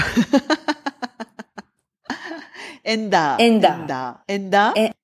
[2.84, 3.42] エンダー。
[3.42, 4.34] エンダーエンダー。
[4.34, 4.80] エンダー？
[4.80, 4.96] え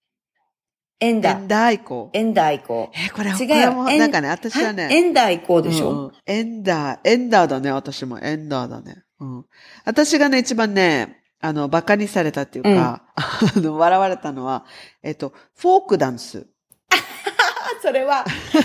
[1.06, 1.38] エンダー。
[1.38, 2.18] エンダー行こう。
[2.18, 2.98] エンダー行こう。
[2.98, 4.88] え、これ、違うこれも、なんかね、私はね。
[4.92, 5.90] エンダー行こうでしょ？
[5.92, 8.20] うんうんエンダー、エンダーだね、私も。
[8.20, 9.04] エンダーだね。
[9.20, 9.46] うん。
[9.86, 14.66] 私がね、一番ね、あの、馬鹿にされたっていうか、 あの、笑われたのは、
[15.04, 16.48] えっと、フォークダンス。
[16.90, 16.96] あ、
[17.82, 18.64] それは、 それ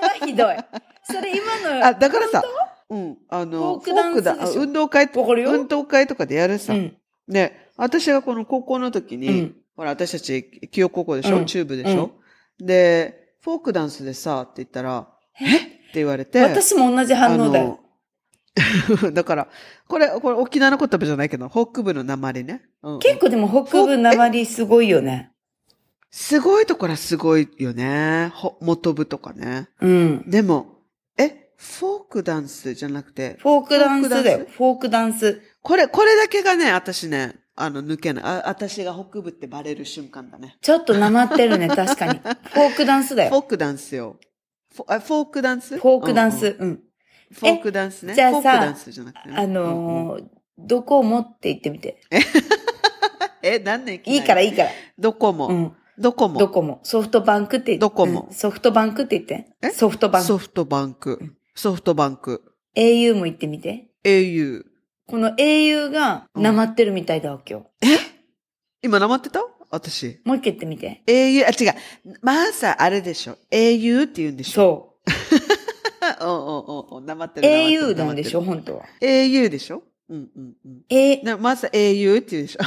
[0.00, 0.56] はひどい。
[1.04, 2.42] それ今の、あ、だからさ、
[2.90, 6.74] うん、あの、フォークダンス運動会運動会とかでやるさ。
[6.74, 6.96] うん。
[7.28, 12.10] で、私がこの高校の時に、うんほら、私たち、清高校でしょ、うん中部でしょ、
[12.58, 15.08] で、フォークダンスでさ、って言ったら、
[15.40, 15.56] え？
[15.56, 16.42] って言われて。
[16.42, 17.80] 私も同じ反応だよ。
[19.14, 19.48] だから、
[19.88, 22.60] これ、これ沖縄の言葉じゃないけど、北部の鉛ね。
[22.82, 25.32] うんうん結構でも北部なまりすごいよね。
[26.10, 28.32] すごいところはすごいよね。
[28.34, 29.70] ほ元部とかね。
[29.80, 30.24] うん。
[30.28, 30.82] でも、
[31.16, 34.46] え、フォークダンスじゃなくて、フォークダンスだよ。
[34.46, 35.40] フォークダンス。
[35.62, 38.24] これ、これだけがね、私ね、あの、抜けない。
[38.24, 40.56] あ、私が北部ってバレる瞬間だね。
[40.60, 42.18] ちょっとなまってるね、 確かに。
[42.18, 43.30] フォークダンスだよ。
[43.30, 44.16] フォークダンスよ。
[44.74, 45.78] フォあフォークダンス？
[45.78, 46.46] フォークダンス？
[46.46, 46.80] うんうんうん。
[47.32, 48.14] フォークダンスね。
[48.14, 49.34] じゃあさフォークダンスじゃなくてね。
[49.36, 50.24] あのー、
[50.58, 52.00] どこもって言ってみて。
[53.42, 54.70] え、何年いいからいいから。
[54.98, 55.48] どこも。
[55.48, 55.72] うん。
[55.98, 56.38] どこも。
[56.38, 56.80] どこも。
[56.82, 57.80] ソフトバンクって言って。
[57.80, 59.52] どこもうんソフトバンクって言って。
[59.62, 59.70] え？
[59.70, 60.26] ソフトバンク。
[60.28, 61.36] ソフトバンク。
[61.54, 62.42] ソフトバンク。
[62.76, 63.90] au も言ってみて。
[64.04, 64.64] au。
[65.10, 67.62] この au がなまってるみたいだわ、今
[68.82, 69.40] 今、なまってた？
[69.70, 70.12] 私。
[70.12, 70.20] 日。
[70.24, 71.02] もう一回言ってみて。
[71.06, 72.18] au、あ、違う。
[72.22, 73.36] まあさ、あれでしょ。
[73.50, 74.94] au って言うんでしょ。
[75.06, 76.24] そう。
[76.24, 77.06] うんうんうんうん。
[77.06, 77.48] なまってる。
[77.48, 78.84] なまってる au なんでしょ、本当は。
[79.00, 79.82] au でしょ？
[80.10, 80.82] うんうんうん。
[80.90, 82.60] え、なまさ au って言うでしょ。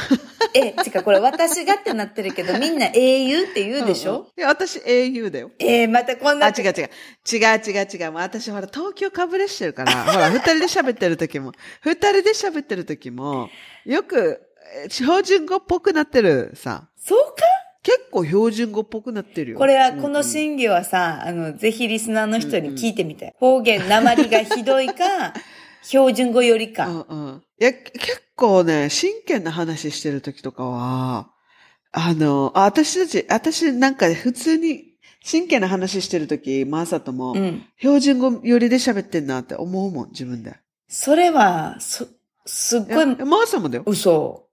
[0.55, 5.51] え、違う、これ私がってなってるけど、みんな au って言うでしょ、うんうんいや、私 au だよ。
[5.59, 6.47] えー、またこんな。
[6.47, 6.71] あ、違う違う。
[6.71, 8.11] 違う違う違う。
[8.11, 11.51] もう私ほら、東京かぶれしてるから、 ほら、二人で喋ってる時も、
[11.81, 13.49] 二人で喋ってる時も、
[13.85, 14.41] よく、
[14.85, 16.87] え標準語っぽくなってるさ。
[16.97, 17.43] そうか？
[17.83, 19.57] 結構標準語っぽくなってるよ。
[19.57, 23.35] これは、このうんうん審議はさ、あの、ぜひリスナーの人に聞いてみて。
[23.39, 25.33] 方言、鉛がひどいか、
[25.83, 26.87] 標準語よりか。
[26.87, 27.43] うんうん。
[27.59, 31.29] いや、結構ね、真剣な話してる時とかは、
[31.91, 37.65] あの、あ私たち、私なんか普通に真剣な話してる時、マーサとも、うん。
[37.77, 40.55] 標準語よりで喋ってんなって思うもん、自分で。
[40.87, 42.05] それは、そ、
[42.45, 43.83] すっごい、マーサもだよ。
[43.85, 44.47] 嘘。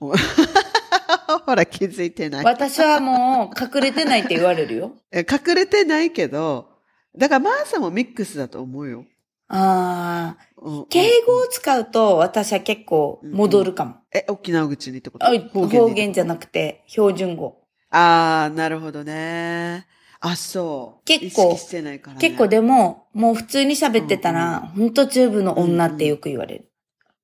[0.00, 2.44] ほら、気づいてない。
[2.44, 4.96] 私はもう、隠れてないって言われるよ。
[5.12, 6.68] え隠れてないけど、
[7.16, 9.04] だからマーサもミックスだと思うよ。
[9.48, 13.96] ああ、うんうん敬語を使うと、私は結構戻るかも。
[14.12, 15.26] え、沖縄口にってこと？
[15.26, 17.62] あ方言じゃなくて、標準語。
[17.90, 19.86] あー、なるほどね。
[20.20, 21.04] あ、そう。
[21.04, 22.20] 結構意識してないからね。
[22.20, 26.72] 結構でも、もう普通に喋ってたら、ほんとチューブの女ってよく言われる。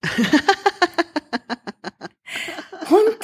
[2.87, 3.15] 本当に、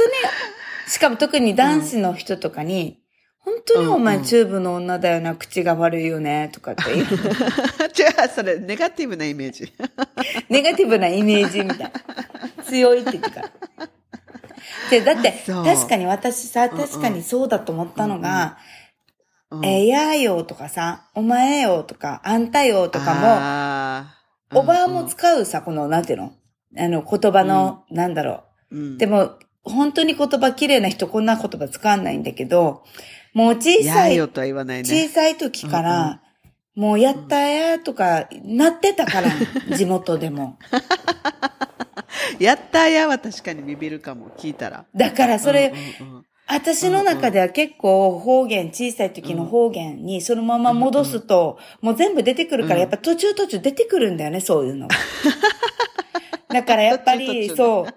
[0.88, 3.00] しかも特に男子の人とかに、
[3.48, 7.06] 本当にお前うんうんチューブの女だよな、口が悪いよね、とかって言う。
[7.06, 9.72] 違う、それ、ネガティブなイメージ。
[10.50, 11.92] ネガティブなイメージみたいな。
[12.64, 13.50] 強いって言ってから。
[14.90, 18.58] でだって、確かに私さ、うんうん確かにそうだと思ったのが、
[19.50, 23.14] うんえーやーよとかさ、お前よとか、あんたよとか
[24.52, 26.32] も、おばあも使うさ、この、なんていうの？
[26.76, 28.98] あの、言葉の、なんだろうんうんう。
[28.98, 32.84] でも、本当に言葉綺麗な人こんな言葉使わないんだけど、
[33.38, 35.06] もう小やさい、ーよとは言わない小ね。
[35.06, 36.20] さい時から、
[36.74, 39.30] もうやったやとか、なってたから、
[39.76, 40.58] 地元でも。
[42.40, 44.86] やったーやは確かにビビるかも、聞いたら。
[44.92, 54.96] だからそれ、うんうんうん私の中では結構方言、小さい時の方言にそのまま戻すと、もう全部出てくるから、うんやっぱ途中途中出てくるんだよね、そういうのが。
[56.48, 57.94] だからやっぱり、そう、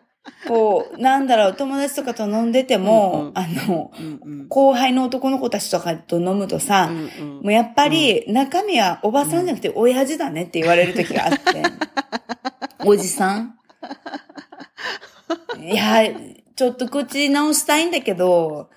[0.48, 3.32] こう、なんだろう、友達とかと飲んでても、うんうん。
[3.36, 4.48] あの、うんうん。
[4.48, 7.42] 後輩の男の子たちとかと飲むとさ、うんうん。
[7.42, 11.40] もうやっぱり中身はおばさんじゃなくて親父だねって言われる時があって。
[12.86, 13.58] おじさん？
[15.60, 16.04] いや、
[16.56, 18.70] ちょっと口直したいんだけど、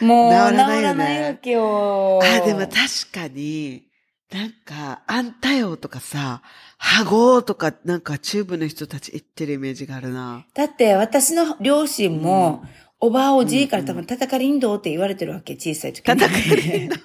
[0.00, 1.04] もう治らないよね。
[1.04, 2.20] ないわけよ。
[2.22, 3.84] あ、でも確かに、
[4.32, 6.42] なんか、あんたよとかさ、
[6.82, 10.46] はごーとか、なんかチューブの人たち言ってるイメージがあるな。
[10.54, 12.64] だって私の両親も、
[12.98, 16.18] おばあおじいから多分叩かりんどうって言われてるわけ、小さい時に。
[16.18, 16.96] 叩かりんど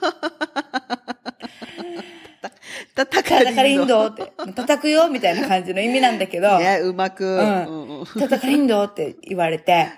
[2.95, 4.31] 叩か叩かりんどうって。
[4.53, 7.25] 叩くよみたいな感じの意味なんだけど、ね、うまく。
[7.25, 9.89] んうんうん叩かりんどうって言われて、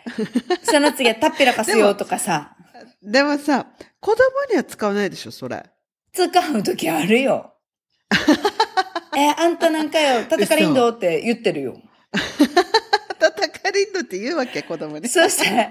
[0.64, 2.56] その次はタッピラかすよとかさ、
[3.04, 3.68] でもさ、
[4.00, 5.64] 子供には使わないでしょ、それ。
[6.14, 7.54] 使う時あるよ。
[9.20, 11.82] え、あんたなんかよ、叩かりんどうって言ってるよ。
[13.20, 15.08] 叩かりんどって言うわけ、子供に。
[15.10, 15.70] そして、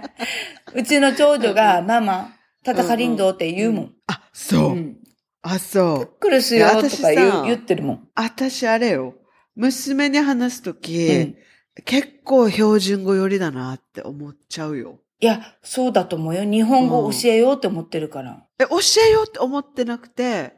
[0.75, 2.35] うちの長女が、ママ、
[2.65, 3.95] 叩かりんどうって言うもん。
[4.09, 4.73] あ、そう。
[4.73, 4.97] うん。
[5.43, 6.19] あ、そう。
[6.19, 8.09] クルスよとか言う言ってるもん。
[8.17, 9.15] 私あれよ。
[9.55, 11.37] 娘に話すとき、うん
[11.85, 14.99] 結構標準語寄りだなって思っちゃうよ。
[15.21, 16.43] いや、そうだと思うよ。
[16.45, 18.47] 日本語教えようって思ってるから。
[18.59, 20.55] え、教えようって思ってなくて、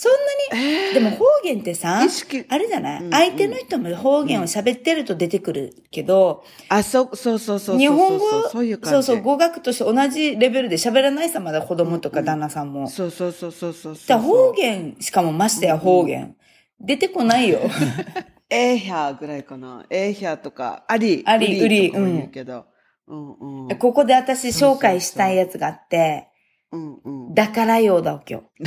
[0.00, 0.12] そん
[0.52, 7.78] えなに、ーでも方言ってさ意、識、あれじゃない、うん相手の人も方言を喋ってると出てくるけど、あ、そう、そうそうそうそうそう。
[7.80, 9.06] 日本語そういう感じ。
[9.06, 12.88] そうそう、語学として同じレベルで喋らないさ、まだ子供とかうん旦那さんも。
[12.88, 14.06] そうそうそうそうそうそう。
[14.06, 16.36] だ方言、しかもましてや方言。
[16.80, 17.58] 出てこないよ。
[18.50, 19.84] エーヒャーぐらいかな。
[19.90, 22.66] エーヒャーとか、アリ、アリウリとかもウリ言うけど。
[23.08, 23.78] うんうん。
[23.78, 26.28] ここで私紹介したいやつがあって、
[26.70, 27.34] うんうん。
[27.34, 28.44] だからようだわけよ。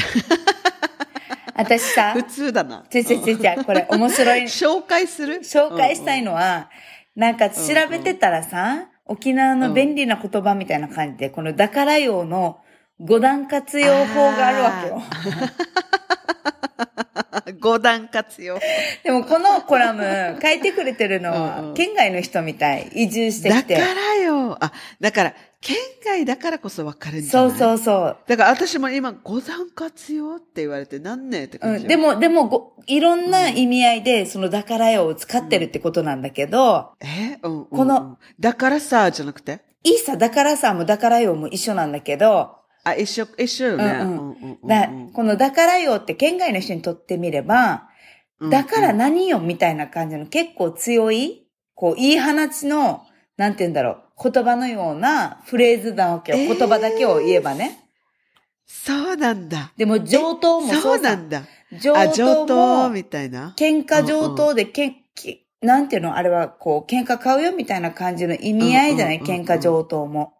[1.64, 2.84] 私さ普、通だな。
[2.90, 4.42] ちょちょちょちょ、これ面白い。
[4.44, 5.36] 紹介する？
[5.36, 6.32] 紹介したいの。
[6.32, 6.70] のは、
[7.16, 12.60] なんか調べてたらさ、沖縄の便利な言葉みたいな感じで、このだからようの
[13.00, 15.02] 五段活用法があるわけよ。
[17.60, 18.60] 五段活用。
[19.04, 22.90] でもこのコラム書いてくれてるのはん県外の人みたい。
[22.94, 23.76] 移住してきて。
[23.76, 24.58] だからよ。
[24.64, 27.52] あ、だから、県外だからこそ分かるんじゃない？
[27.52, 28.18] そうそうそう。
[28.28, 37.38] だから私も今、五段活用って言われて何年って感じよ、うん、でも、でもご、いろんな意味合いで、そのだからよを使ってるってことなんだけど、え？
[37.44, 39.62] うんうんうんこの、だからさ、じゃなくて？
[39.84, 43.84] いいさ、だからさもだからよも一緒なんだけど、あ、一緒、一緒よね。
[43.84, 47.90] うんうんうんうんうんだこのだからよって県外の人にとってみれば、
[48.50, 53.04] だから何よみたいな感じの結構強い、こう、言い放ちの、
[53.38, 56.38] なんて言うんだろう、言葉のようなフレーズなわけよ。
[56.40, 57.78] えー言葉だけを言えばね。
[58.66, 59.74] そうなんだ。
[59.78, 61.44] でも上等もそそうなんだ。
[61.80, 63.54] 上等等も、みたいな？
[63.58, 66.16] 喧嘩上等で、けん、きなんていうの？
[66.16, 70.34] あれは、こう、喧嘩買うよみたいな感じの意味合いじゃない、うんうんうんうん喧嘩上等も。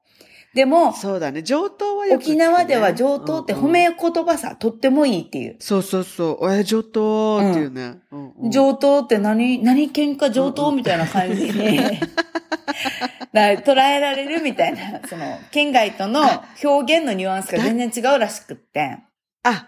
[0.54, 1.44] でも、そうだね。
[1.44, 5.56] 上等はよくね沖縄では上等ってうんうん褒め言葉さ、とってもいいっていう。
[5.60, 6.54] そうそうそう。
[6.54, 8.00] え、上等っていうね。
[8.12, 11.78] うんうん上等って何、何喧嘩上等みたいな感じに、
[13.34, 16.22] だ捉えられるみたいな、その、県外との
[16.62, 18.98] 表現のニュアンスが全然違うらしくって。
[19.44, 19.68] あ、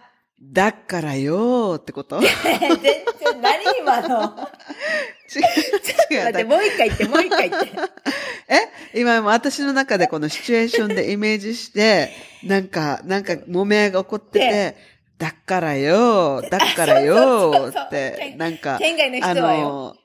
[0.51, 2.21] だからよーってこと？
[2.21, 2.29] 違う。
[2.59, 3.03] 全然、
[3.41, 4.19] 何今の？
[5.33, 6.23] 違う。
[6.25, 7.69] 待って、もう一回言って、もう一回言って。
[8.93, 8.99] え？
[8.99, 12.11] 今も私の中でこのシチュエーションでイメージして、
[12.43, 14.75] なんか、なんか、揉めが起こってて、
[15.17, 19.59] だからよー、だからよーって、なんか、県外の人あはよ。
[19.59, 19.95] の、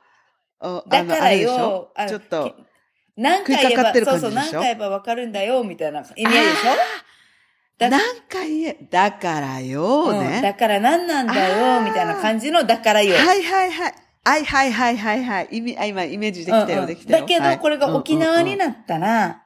[0.61, 2.55] おだからよょ、あのちょっと、
[3.17, 6.71] 何回言えば、食いかかってるそうそう、何回言えばわかるんだよ、みたいな意味合いでしょ？
[7.79, 10.41] だ何回言え、だからよーうん、ね。
[10.43, 13.15] だから何なんだよ、みたいな感じの、だからよ。
[13.15, 13.95] はいはいはい。
[14.25, 15.49] はいはいはいはいはい。
[15.53, 17.21] 意味、あ、今イメージできたよ、うんうんできたよ。
[17.21, 19.45] だけど、これが沖縄になったら、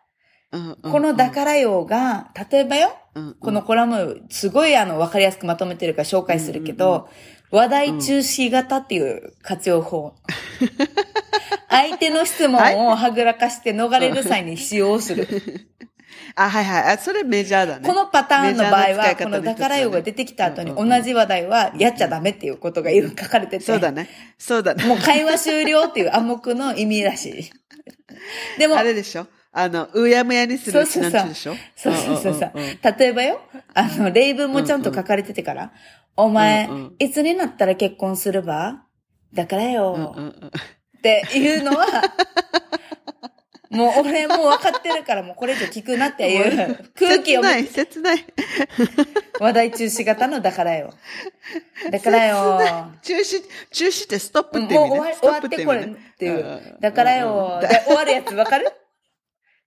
[0.82, 7.08] このだからよが、例えばよ、ら、うんこのコラム、すごいあの、わかりやすくまとめてるから紹介するけど、
[7.50, 10.14] 話題中止型っていう活用法。
[11.68, 15.26] 相手の質問をはぐらかして逃れる際に使用する。
[16.34, 16.94] あ、はいはい。
[16.94, 17.86] あ、それメジャーだね。
[17.86, 23.64] このパターンの場合は、このだからよが出てきた後に同じ話題はやっちゃダメっていうことが書かれてて。
[23.64, 24.08] そうだね。
[24.38, 24.84] そうだね。
[24.84, 27.50] もう会話終了っていう暗黙の意味らしい。
[28.58, 29.26] でもあ、れでしょ？
[29.54, 32.52] あの、うやむやにするそうそうそうそうそうそう。
[32.98, 33.40] 例えばよ、
[33.74, 35.72] あの、例文もちゃんと書かれててから、
[36.16, 38.84] お前、いつになったら結婚するば？
[39.34, 40.14] だからよ、
[40.98, 41.86] っていうのは、
[43.72, 48.24] もう俺もう分かってるからもうこれ以上聞くなっていう 空気を切ない、切ない。
[49.40, 50.92] 話題中止型のだからよ。
[51.90, 52.60] だからよ。
[53.02, 54.90] 中止、中止ってストップもうって意味ね。
[54.90, 56.38] 終わストッ終わってこれっていうう
[56.76, 56.80] ん。
[56.80, 57.58] だからよ。
[57.62, 58.70] で、終わるやつ分かる？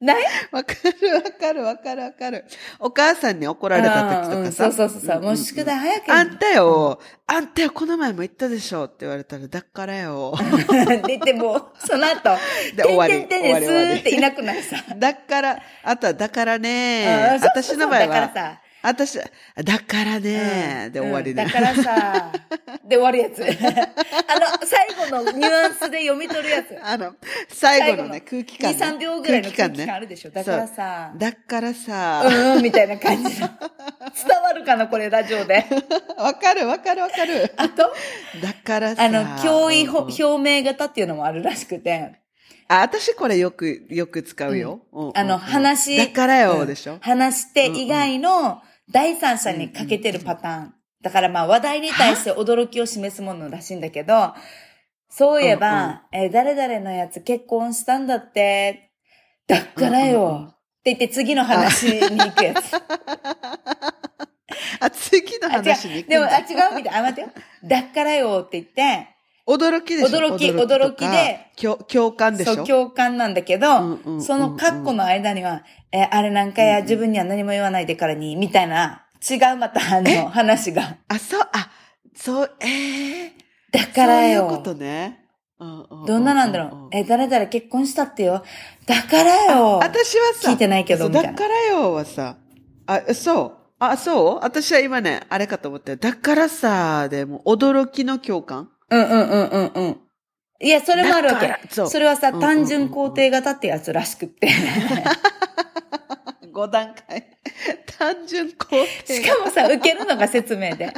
[0.02, 0.24] ない？
[0.52, 2.46] わかるわかるわかるわかる。
[2.80, 4.36] お母さんに怒られた時とかさ。
[4.36, 5.22] うんうんそうそうそうそう。
[5.22, 10.36] もう宿題早くあんたよ、あんたよ、この前も言ったでしょって言われたら、だからよ。
[11.08, 12.38] 出てもう、その後、
[12.76, 14.76] で終わりてんてんてんでス終わりーっていなくなるさ。
[14.98, 21.44] だから、あとは、だからうね私の場合だからは、さ、私、だからね、で終わりね。
[21.44, 22.32] うんだからさ、
[22.88, 23.42] で終わるやつ。
[23.44, 26.78] あの、最後のニュアンスで読み取るやつ。
[26.84, 27.16] あの、
[27.50, 28.86] 最後のね、空気感、2、ね。
[28.86, 30.30] 3秒ぐらいの空気ね感あるでしょ。
[30.30, 32.24] だからさ、だからさ、
[32.56, 33.50] うん、みたいな感じの。
[34.28, 35.66] 伝わるかな、これ、ラジオで。
[36.18, 37.54] わかるわかるわかる。
[37.58, 37.92] あと、
[38.42, 39.04] だからさ。
[39.04, 42.20] あの、脅威表明型っていうのもあるらしくて、
[42.68, 44.82] あ、私これよく、よく使うよ。
[44.92, 46.98] うんうんうんあの、話、だからよ、うんでしょ。
[47.02, 48.62] 話して以外の
[48.92, 50.74] 第三者にかけてるパターン。
[51.02, 54.34] だからまあ話題に対して驚きを示すものらしいんだけど、
[55.10, 58.92] そういえば、えー誰々のやつ結婚したんだって、
[59.48, 60.56] だからよ、うんうんうん
[60.86, 62.76] って言って次の話に行くやつ。
[64.80, 65.50] あ、次の。
[65.50, 66.38] 話に行くんでも、あ、だ。
[66.38, 67.00] 違うみたいな。
[67.00, 67.30] あ、待ってよ。
[67.64, 69.15] だからよって言って、
[69.48, 70.18] 驚きでしょ？
[70.20, 72.56] 驚き驚きで共、共感でしょ？
[72.56, 80.98] そう、共感なんだけど、うんうんうんうんそのカッコの間には、えーあれなんかや、自分には何も言わないでからに、みたいな、違うまたあの話が。
[81.08, 81.70] あ、そう、あ、
[82.16, 83.32] そう、ええ
[83.72, 84.42] だからよ。
[84.42, 85.22] そういうことね。
[85.60, 86.96] どんななんだろう？
[86.96, 88.44] え、誰々結婚したってよ。
[88.86, 89.78] だからよ。
[89.82, 92.36] 私はさ、聞いてないけどみたいなだからよはさ、
[92.88, 93.52] あ、そう？
[93.80, 94.44] あ、そう？
[94.44, 98.70] 私は今ね、あれかと思って、だからさ、でも、驚きの共感？
[98.90, 100.00] うんうんうんうんうん。
[100.62, 101.68] いや、それもあるわだからけ。
[101.70, 104.50] そうそれはさ、うんうんうん単純肯定型ってやつらしくって。
[106.54, 107.26] 5段階。
[107.98, 109.22] 単純肯定。
[109.22, 110.94] しかもさ、受けるのが説明で。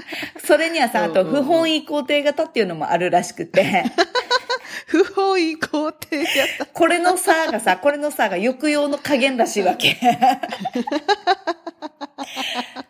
[0.45, 3.83] それにはさ、あと、不本意肯定型っていうのもあるらしくて。
[4.85, 6.65] 不本意肯定型。
[6.73, 9.97] これの差がさ、これの差が抑揚の加減らしいわけ。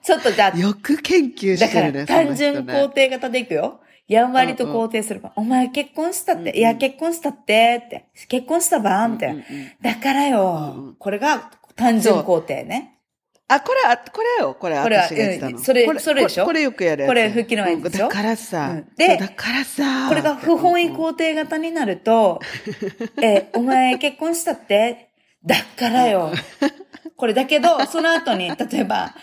[0.04, 2.06] ちょっとじゃあ、よく研究だからしてるね。
[2.06, 3.80] 単純その人ね肯定型でいくよ。
[4.08, 5.34] やんわりと肯定するば。
[5.36, 8.08] お前結婚したって、うんうんいや結婚したって、って。
[8.28, 9.08] 結婚したば？
[9.08, 9.36] みたいな。
[9.36, 12.94] うんうんうんだからよ、うんうんこれが単純肯定ね。
[13.50, 14.58] あ、これ、あ、これよ。
[14.60, 15.58] これ、これは私が言ってたの。
[15.58, 16.46] うんそれこそれでしょ？
[16.46, 17.10] これこれよくやるやつ。
[17.10, 18.06] これ吹きのやつでしょ？
[18.06, 18.70] うんだからさ。
[18.72, 20.10] うんでだからさ。
[20.10, 22.42] これが不本意肯定型になると、
[23.22, 25.10] え、お前結婚したって、
[25.46, 26.32] だからよ。
[27.16, 29.16] これだけど、その後に、例えば、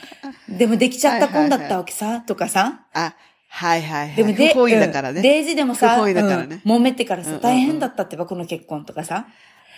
[0.49, 2.87] でもできちゃった婚だったわけさ、とかさ？
[2.95, 3.15] あ、
[3.57, 4.17] はいはいはい。
[4.17, 5.19] でもで、不本意だからね。
[5.19, 9.29] うんデイジでもさ、不本意だからねうん揉めてからさ、大変だったってば、この結婚とかさ。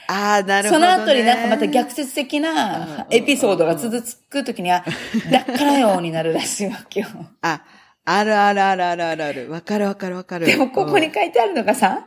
[0.09, 0.97] ああ、なるほそど、ね。
[0.97, 4.83] の後になんかまた逆説的なエピソードが続くときには、
[5.31, 7.09] だからよになるらしいわけよ。
[7.43, 7.61] あ、
[8.07, 9.51] あるあるあるあるあるある。
[9.51, 10.47] わかるわかるわかる。
[10.47, 12.07] でもここに書いてあるのがさ、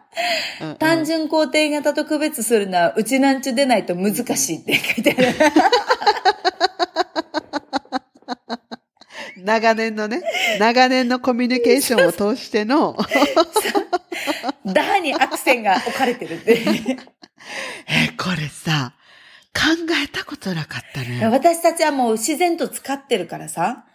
[0.62, 5.28] うん、うん単純肯定型と区別するのは、うちなんちゅでないと難しいって書いてある。
[9.44, 10.22] 長年のね、
[10.60, 12.98] 長年のコミュニケーションを通しての、
[14.66, 16.62] ダーにアクセンが置かれてるって。
[17.88, 18.94] え、これさ、
[19.54, 19.62] 考
[20.04, 21.26] えたことなかったね。
[21.28, 23.86] 私たちはもう自然と使ってるからさ、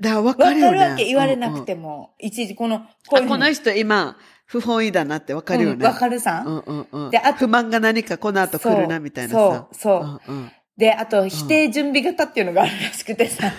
[0.00, 0.78] だからわわかるよね。
[0.78, 1.88] かるわけ言われなくても。
[1.88, 4.16] も、一時この、あ、ういうふうにこの人今、
[4.48, 5.76] 不本意だなってわかるよね。
[5.76, 6.42] うんわかるさ。
[6.46, 7.10] うんうんうん。
[7.10, 9.36] であと不満が何かこの後来るなみたいなさ。
[9.36, 10.52] そうそううんうん。
[10.78, 13.52] で、あと、否定準備型っていうのがあるらしくてさ、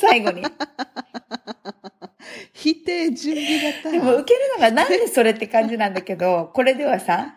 [0.00, 0.42] 最後に。
[2.52, 3.90] 否定準備型。
[3.92, 7.36] でも受けるのがなんでそれって感じなんだけど、これではさ、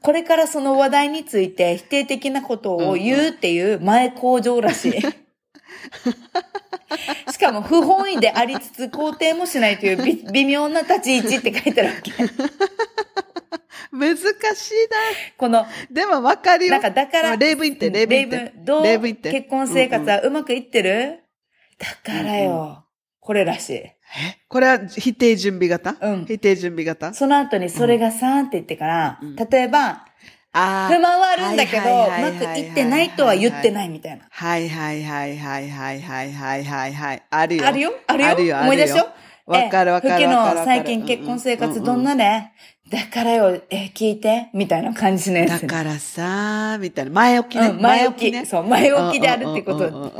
[0.00, 4.92] これからその話題について否定的なことを言うっていう前工場らしい。
[7.32, 12.12] しかも不本意でありつつ肯定もしないという微微妙な立ち位置って書いてあるわけ。
[14.04, 14.74] 難しい
[15.36, 15.68] この、な。
[15.90, 16.72] でもわかるよ。
[16.72, 18.52] なんかだから、あ例文言って、例文言って。
[18.56, 18.82] どう
[19.32, 21.20] 結婚生活はうまくいってる、
[21.78, 22.84] だからよ、
[23.20, 23.74] これらしい。
[23.74, 23.94] え？
[24.48, 25.96] これは否定準備型？
[26.00, 27.14] うん否定準備型？
[27.14, 30.04] その後にそれがさーって言ってから、うん例えば、
[30.52, 31.86] あ不満はあるんだけど、う
[32.22, 34.26] まくいってないとは言ってないみたいな。
[34.30, 37.22] はいはいはいはいはいはいはいはいはい。
[37.28, 37.66] あるよ。
[37.66, 37.92] あるよ？
[38.06, 38.58] あるよ？
[38.58, 39.08] 思い出しよ
[39.46, 40.58] わかるわかるえ、ふきわかるわかる。
[40.60, 42.52] の最近結婚生活どんなね、
[42.90, 45.62] だからよ、え、聞いてみたいな感じのやつ。
[45.62, 47.10] だからさ、みたいな。
[47.12, 47.68] 前置きね。
[47.68, 48.30] うん、前置き。
[48.30, 48.44] ね。
[48.44, 50.12] そう、前置きであるってこと。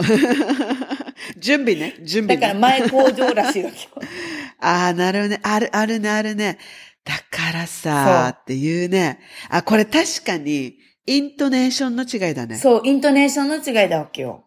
[1.38, 1.94] 準備ね。
[2.02, 2.40] 準備ね。
[2.40, 3.90] だから前工場らしいわけよ。
[4.60, 5.40] ああ、なるほどね。
[5.42, 6.58] ある、あるね、あるね。
[7.04, 9.18] だからさ、っていうね。
[9.50, 12.56] あ、これ確かに、イントネーションの違いだね。
[12.56, 14.43] そう、イントネーションの違いだわけよ。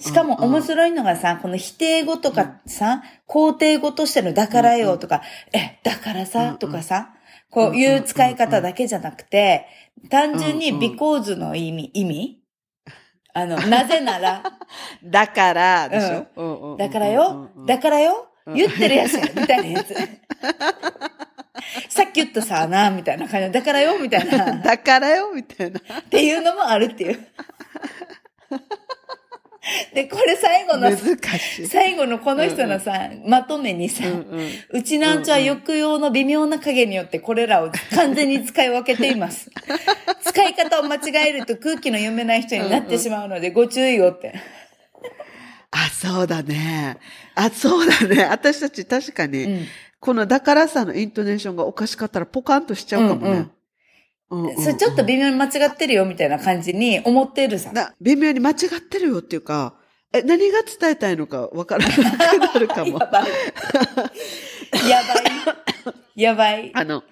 [0.00, 0.62] しかも面い。
[0.62, 5.22] 白いのがさ、この否定語とかさ、肯定語としてのだからよとか、
[5.52, 7.14] え、だからさんとかさ、
[7.50, 9.66] こういう使い方だけじゃなくて、
[10.10, 12.42] 単純に because の意味、意味？
[13.32, 14.42] あの、なぜなら、
[15.04, 19.94] だから、でしょ、だからよ、だからよ、言ってるやし、みたいなやつ。
[21.88, 23.50] さっき言ったさな、みたいな感じ。
[23.50, 24.52] で だからよ、みたいな。
[24.54, 25.80] っだからよ、みたいな。
[26.10, 27.26] ていうのもあるっていう。
[29.94, 30.90] で、これ最後の。
[31.68, 39.50] 最後のこの人のさ、まとめにさ、うんうんうちなんちは抑揚の微妙な影によってこれらを完全に使い分けています。
[40.24, 44.34] 使い方を間違えると空気の読めない人になってしまうのでご注意をって。
[45.72, 46.96] あ、そうだね。
[47.34, 48.24] あ、そうだね。
[48.24, 49.66] 私たち確かに、うん
[50.00, 53.28] このだからさのイントネーションがおかしかったらポカンとしちゃうかもね。
[53.28, 53.50] うんうんうん
[54.30, 57.72] それちょっと微妙に間違ってるよみたいな感じに思ってるさ。
[57.72, 59.74] な微妙に間違ってるよっていうか、
[60.12, 61.98] え、何が伝えたいのかわからなく
[62.54, 63.06] なるかも や。
[63.06, 64.88] ばい。
[64.88, 66.22] やばい。
[66.22, 66.70] やばい。
[66.76, 67.02] あの、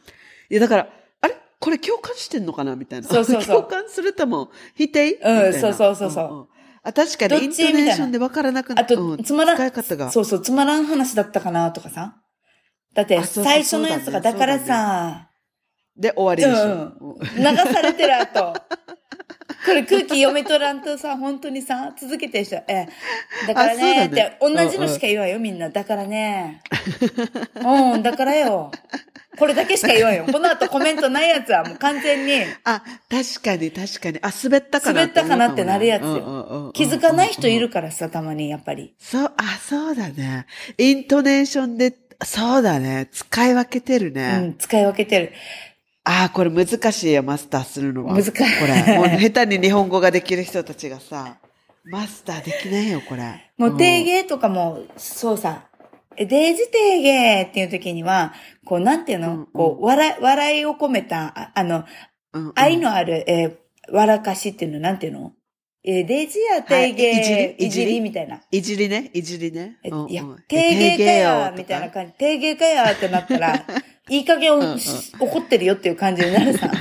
[0.51, 0.89] いやだから、
[1.21, 1.35] あれ？
[1.61, 3.09] これ共感してんのかなみたいな。
[3.09, 5.11] そうそうそう共感するとも否定？
[5.11, 6.47] みうんたいなそうそうそうそうんん
[6.85, 10.11] あ、確かにイントネーションでわからなくなあと、うんつまらん、使い方が。
[10.13, 12.17] そうそう、つまらん話だったかなとかさ。
[12.95, 15.28] だって、最初のやつが、だからさ、
[15.99, 16.65] で、終わりでしょ。
[16.65, 17.43] うん流
[17.73, 18.55] されてる後。
[19.67, 22.87] これ空気読み取らんとさ、本当にさ、続けてる人、え、
[23.47, 25.69] だからね、ねって、同じのしか言わんよ、みんな。
[25.69, 26.63] だからね。
[27.57, 28.71] うん、だからよ。
[29.39, 30.25] これだけしか言わんよ。
[30.31, 34.19] この後コメントないやつはもう完全にあ、確かに確かに。
[34.23, 36.03] あ、滑ったかな滑ったかなってなるやつ。
[36.03, 38.95] よ気づかない人いるからさ、たまに、やっぱり。
[38.99, 40.47] そう、あ、そうだね。
[40.77, 41.95] イントネーションで、
[42.25, 43.09] そうだね。
[43.13, 44.39] 使い分けてるうね。
[44.39, 45.33] ん、使い分けてる。
[46.11, 48.15] あ、これ難しいよ、マスターするのは。
[48.15, 48.97] 難しいこれ。
[48.97, 51.37] もう下手に日本語ができる人たちがさ、
[51.85, 53.51] マスターできないよ、これ。
[53.59, 55.65] もう定芸とかも、そうさ、
[56.17, 58.33] えデイジ定芸っていう時には、
[58.65, 61.85] こう、なんていうの、うんうんこう、笑い、笑いを込めた、ああの、
[62.33, 63.57] うんうん愛のある、えー
[63.91, 65.33] 笑かしっていうの、なんていうの？
[65.83, 67.67] えーデイジや定芸、はいいじり？
[67.67, 67.93] いじり？
[67.95, 68.01] り？
[68.03, 68.41] みたいな。
[68.51, 69.79] いじりね、いじりね？
[69.83, 71.93] えいやうんうん、定芸かや、みたいなじ。
[71.95, 72.13] 感じ。
[72.19, 73.65] 定芸かやってなったら、
[74.09, 76.71] いい加減うんうんし怒ってるよっていう感じになるさ。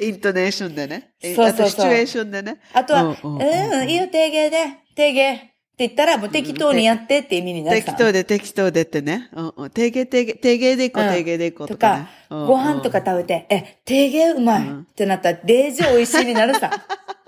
[0.00, 1.10] イントネーションでね。
[1.20, 2.58] えそうそうシチュエーションでね。
[2.72, 4.56] あとは、ううんん、うんうんいいよ、定芸で、
[4.94, 5.48] 定芸って
[5.78, 7.86] 言ったら、もう適当にやってって意味になるさ。
[7.86, 9.28] 適当で適当でってね。
[9.34, 9.70] うんうん。
[9.70, 16.70] 定芸定芸、定芸でいこう、うん定芸でいこうとかとかね。、うんうんご飯とか食べて、え、定芸うまいうんってなったら、デージ美味しいになるさ。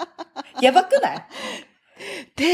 [0.63, 1.27] やばくない？
[2.37, 2.45] 定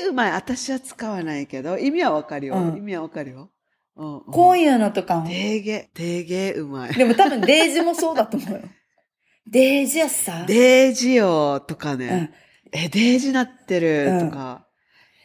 [0.00, 0.32] 芸うまい。
[0.32, 2.54] 私は使わないけど、意味はわかるよ。
[2.56, 3.50] うん意味はわかるよ。
[3.98, 5.26] うんうんこういうのとかも。
[5.28, 6.94] 定芸、定芸うまい。
[6.94, 8.60] でも多分デージもそうだと思うよ。
[9.50, 10.44] デージやさ。
[10.46, 12.30] デージよとかうんね。
[12.72, 14.66] え、デージなってるとか。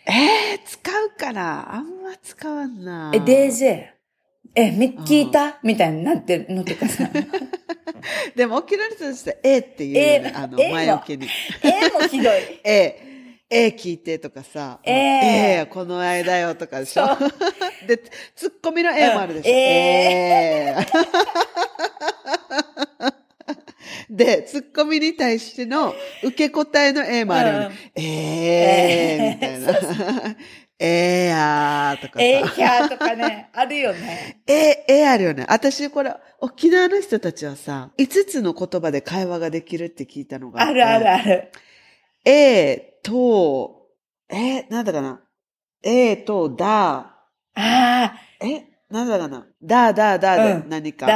[0.05, 3.11] えー、使うかなあんま使わんな。
[3.13, 3.65] え、デージ？
[4.55, 5.59] え、み、聞いた？
[5.63, 7.09] みたいになってるのとかさ。
[8.36, 10.32] でも、沖縄の人として、えーって言うよね。
[10.34, 11.28] えーあの、えー前置きに。
[11.63, 12.34] えもひどい。
[12.65, 13.12] えー、
[13.54, 14.80] えー聞いてとかさ。
[14.84, 17.06] えーえーこの間よとかでしょ？
[17.88, 17.97] で、
[18.36, 19.49] ツッコミのえーもあるでしょ？
[19.51, 21.54] うんえー
[24.10, 25.93] で、ツッコミに対しての
[26.24, 27.91] 受け答えのえーもあるよね。
[27.95, 30.36] えーみたいな。
[30.80, 32.26] えーやーとかさ。
[32.26, 34.41] えーひゃーとかね、あるよね。
[34.47, 35.45] えー、えーあるよね。
[35.47, 41.51] 私、これ、沖縄の人たちはさ、5つの言葉で会話ができるって聞いたのがってあるあるある。
[42.26, 43.88] えーと、
[44.30, 45.22] えーなんだかな？
[45.84, 47.16] えーと、だ、
[47.56, 49.45] あえ、なんだかな？
[49.62, 51.06] だ、だ、だでうん何か。
[51.08, 51.10] あ、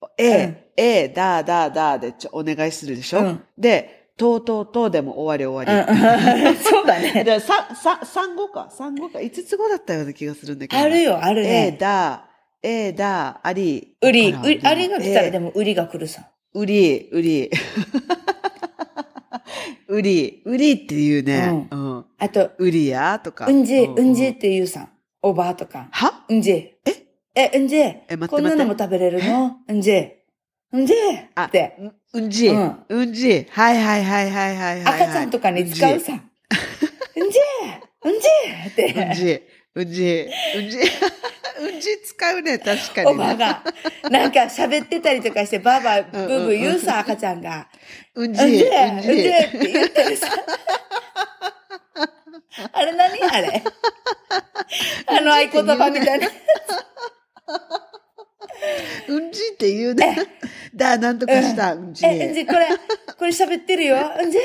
[0.00, 0.10] だ。
[0.16, 6.48] ええーだ、だ、だでちょお願いするでしょ、うんで、と、と、とでも終わり終うんわり。
[6.48, 7.22] うん そうだね。
[7.24, 8.68] で、さ、さ、三語か。
[8.70, 9.20] 三語か。
[9.20, 10.82] 五つ語だったような気がするんだけど。
[10.82, 11.76] あるよ、あるえーね。
[11.78, 12.24] だ、
[12.62, 13.96] えーだ、あり。
[14.00, 16.22] 売り、わからん売りありが来たらえーでも売りが来るさ。
[16.54, 17.50] 売り、売り。
[19.88, 21.68] 売り、売りっていうね。
[21.70, 22.04] ううん。
[22.18, 23.46] あと、売りやとか。
[23.46, 24.88] うんじ、ううんじって言うさ。
[25.22, 25.88] おばあとか。
[25.90, 26.24] は？
[26.28, 26.50] うんじ。
[26.52, 26.78] え？
[27.34, 27.76] え、うんじ。
[27.76, 29.56] え待ってこんなのも食べれるの？
[29.68, 29.92] うんじ。
[30.72, 30.94] うんじ
[31.34, 31.76] あって。
[32.12, 32.48] ううんじ。
[32.48, 33.46] うんうんじ。
[33.50, 35.02] はいはいはいはいはいはい。
[35.02, 36.12] 赤ちゃんとかに使うさ。
[36.12, 37.38] うんじ
[38.04, 38.28] うんじ
[38.68, 38.94] って。
[38.94, 39.42] うんじ。
[39.74, 40.26] うんじ。
[40.56, 40.78] うんじ。
[41.58, 43.12] うんじ使うね、確かに、ね。
[43.12, 43.62] おばが、
[44.10, 47.68] なんか喋ってたりとかして、ばあば、ブーブー言うさ、赤ちゃんが。
[48.14, 48.42] うんじ。
[48.42, 49.28] うんじ、ううんんじじ。
[49.28, 50.28] って言ってるさ。
[52.72, 53.22] あれ何？
[53.22, 53.62] あれ
[55.06, 56.28] あの合言葉みたいな。
[59.08, 60.16] うんじって言うね。
[60.74, 61.74] だ、なんとかした。
[61.74, 62.04] うんじ。
[62.06, 62.66] え、うんじ、これ、
[63.18, 63.96] これ喋ってるよ。
[64.20, 64.44] うんじうん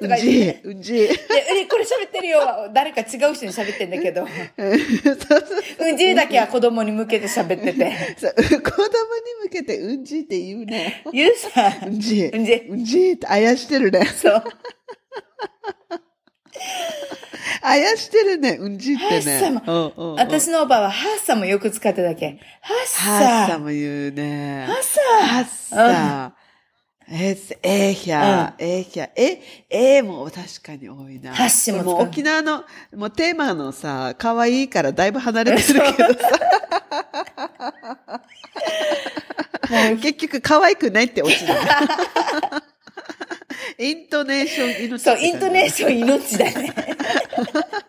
[0.00, 0.60] じとか言って。
[0.64, 1.08] うんじ、で、う
[1.54, 2.40] り、これ喋ってるよ。
[2.72, 4.26] 誰か違う人に喋ってんだけど。
[4.58, 6.14] うんじ。
[6.14, 8.16] だけは子供に向けて喋ってて。
[8.18, 8.60] そう子供に
[9.44, 11.02] 向けてうんじって言うね。
[11.12, 11.88] ゆうさん。
[11.88, 12.24] うんじ。
[12.26, 14.04] うんじうんじってあやしてるね。
[14.06, 14.44] そう。
[17.62, 18.58] あやしてるね。
[18.60, 19.62] うんじってハッサね。
[19.66, 22.38] ムうんう私のおばはハッサもよく使ってただけ。
[22.60, 24.66] ハッハッササも言うね。
[24.66, 26.37] ハッサハッサ。
[27.10, 29.40] えー、えーひゃ、えーひゃ、え、
[29.70, 31.34] えーも確かに多いな。
[31.34, 36.18] ハッシも沖縄の、もうテーマのさ、可愛いからだいぶ離れてるけどさ。
[40.00, 41.60] 結局可愛くないって落ちだね。
[43.78, 45.70] イントネーション命そう、イントネー。
[45.70, 46.74] ション命だね。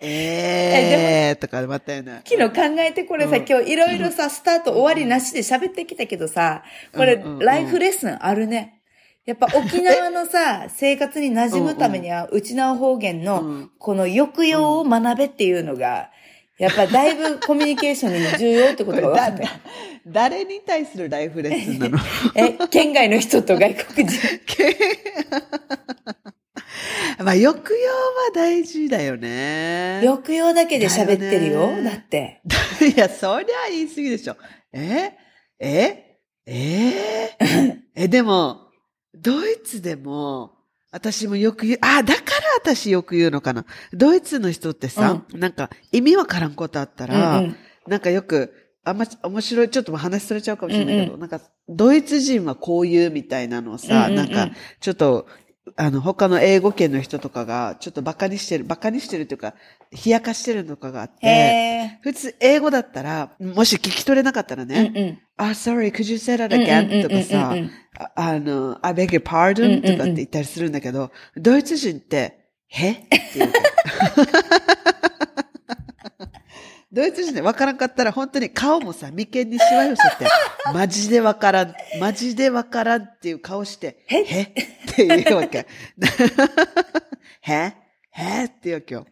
[0.00, 2.22] えーとかまたよね。
[2.24, 6.62] 昨日考えてこれさ、うん今日いろいろさ、スタート終わりなしで喋ってきたけどさ、
[6.94, 8.80] これ、ライフレッスンあるね。
[9.24, 16.10] やっぱ沖縄のさ、 生活に馴染むためには、うちな方言うのん、この抑揚を学べっていうのが、
[16.58, 19.48] やっぱだいぶコミュニケーションに重要ってことが分かったよ。
[20.06, 21.98] 誰に対するライフレッスンなの？
[22.36, 24.18] え、県外の人と外国人。
[27.24, 27.60] まあ、抑揚は
[28.34, 30.00] 大事だよね。
[30.04, 32.40] 抑揚だけで喋ってるよだって。
[32.94, 34.36] いや、そりゃ言い過ぎでしょ。
[34.72, 35.12] え
[35.58, 37.30] ええ
[37.96, 38.58] えでも、
[39.14, 40.53] ドイツでも、
[40.94, 42.24] 私もよく言う、あ、だから
[42.56, 43.66] 私よく言うのかな。
[43.92, 47.56] ドイツの人ってさ、なんか意味わからんことあったら、うんうん。
[47.88, 54.30] なんかよく、あんま面白い、ちょっと話されちゃうかもしれないけど、なんか、ドイツ人はこう言うみたいなのをさ、うんうんうん。
[54.30, 55.26] なんか、ちょっと、
[55.76, 59.54] あの、他の英語圏の人とかが、ちょっとバカにしてる、バカにしてるというか、
[59.92, 64.66] 冷やかしてるのかがあって、へ普通英語だったら、もし聞き取れなかったらー。
[64.66, 65.18] ね、うんうん。
[65.36, 67.02] あ、sorry, could you say that again?
[67.02, 67.54] とかさ
[67.96, 69.76] ああの、I beg your pardon?
[69.76, 72.90] うんとかって言ったりするんだけど、ドイツ人って、へ？
[72.90, 73.54] って言うの。
[76.94, 80.26] ドイツ人で分からんかったら本当に顔もさ、眉間にしわ寄せて、
[80.72, 84.24] マジで分からん、マジで分からんっていう顔して、へ？
[84.24, 84.42] へ？
[84.42, 84.46] っ
[84.94, 85.66] て言うわけ。
[87.42, 87.52] へ？
[88.12, 88.44] へ？
[88.44, 89.06] って言うわけよ。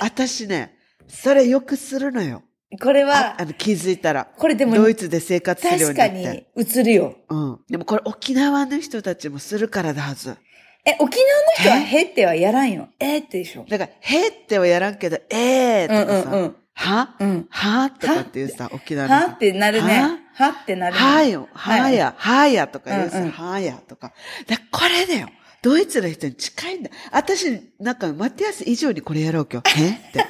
[0.00, 0.76] 私ね、
[1.08, 2.42] それよくするのよ。
[2.80, 4.28] これあはあ、の気づいたら。
[4.36, 6.46] これでもドイツで生活するよう確かになって。
[6.56, 7.16] に映るよ。
[7.28, 7.60] うん。
[7.68, 10.36] でもこれ沖縄の人たちもするからだはず。
[10.84, 12.04] え、沖縄の人はへ？
[12.04, 12.88] ってはやらんよ。
[13.00, 13.64] えってでしょ。
[13.68, 14.28] だから、へ？
[14.28, 17.16] ってはやらんけど、えーとかさ、うんうんうんは？
[17.18, 17.46] うん。
[17.50, 17.90] は？
[17.90, 19.08] とかっていうさ、沖縄。
[19.08, 19.26] は？
[19.32, 20.20] ってなるね。
[20.34, 20.48] は？
[20.50, 21.00] ってなるね。
[21.00, 24.12] はよ、はや、はやとか言うさ、うんうんはやとか。
[24.46, 25.28] だこれだよ。
[25.62, 26.90] ドイツの人に近いんだ。
[27.10, 29.80] 私、なんか、マティアス以上にこれやろう今日。
[29.80, 30.18] へって。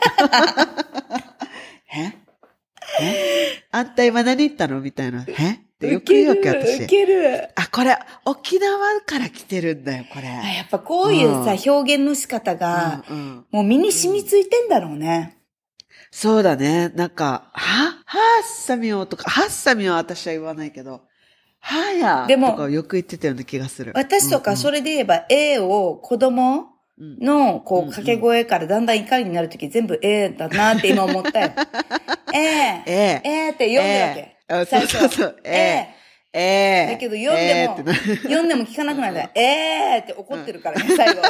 [1.86, 2.14] へ
[3.00, 3.64] え？
[3.72, 5.24] あんた今何言ったのみたいな。
[5.24, 5.28] へっ
[5.80, 6.84] てよく言うわけ、私。
[6.84, 7.48] ウケる。
[7.56, 10.28] あ、これ、沖縄から来てるんだよ、これ。
[10.28, 15.36] あやっぱこういうさ、う表現の仕方が、うんうんもう身に染みついてんだろうね。
[16.16, 16.90] そうだね。
[16.90, 21.02] なんか、は、はっさみよとか、はっさみよは私は言わないけど、
[21.58, 23.90] はや、でもとかよく言ってたような気がする。
[23.96, 31.50] 私とかそれで言えば、A を子供うんの、こう、掛け声からだんだん怒りになるとき全部 A だなって今思ったよ。
[32.32, 33.28] ええええ。
[33.28, 34.70] えーって読んでるわけ。
[34.70, 35.40] そうそうそう。
[35.42, 35.94] えええ。
[36.32, 36.92] ええ。
[36.92, 41.22] だけど読んでも、ええってな読んでも聞かなくなるから、えーって怒ってるからね、最後。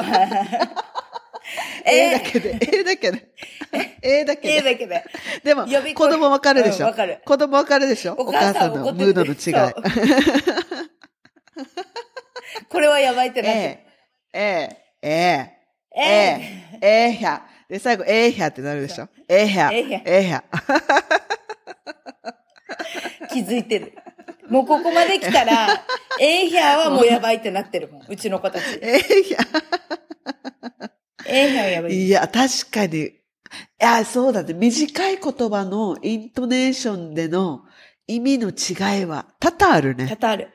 [1.85, 3.29] ええだけで、ええだけで。
[4.03, 4.73] ええだけえーで。
[4.73, 5.05] だけで。
[5.45, 6.87] でも子供わかるでしょ？
[6.87, 8.15] うんわかる子供わかるでしょ？
[8.15, 9.75] おお母母さんのムードの違い。
[12.69, 13.59] これはやばいってなって
[14.33, 14.77] ええ。
[15.03, 15.03] ええ。
[15.03, 15.55] ええ。
[15.97, 16.41] ええ
[16.83, 17.43] え、ええひゃ。
[17.69, 19.09] で、最後、ええひゃってなるでしょ？
[19.29, 19.71] ええひゃ。
[19.73, 20.43] ええひゃええひゃ。
[23.31, 23.93] 気づいてる。
[24.49, 25.85] もうここまで来たら、
[26.21, 28.03] えーヒャーはもうやばいってなってるもん。
[28.09, 28.65] うちの子たち。
[28.83, 29.39] ええひゃ。
[31.27, 31.93] えーやばい。
[31.93, 33.03] いや、確かに。
[33.07, 33.13] い
[33.79, 34.55] や、そうだね。
[34.55, 37.65] 短い言葉のイントネーションでの
[38.07, 40.09] 意味の違いは多々あるね。
[40.09, 40.45] 多々ある。
[40.47, 40.55] うん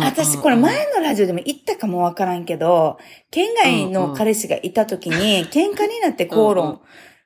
[0.00, 2.98] 私、これ前のラジオでも言ったかもわからんけど、
[3.30, 6.80] 県外の彼氏がいた時に、喧嘩になって口論。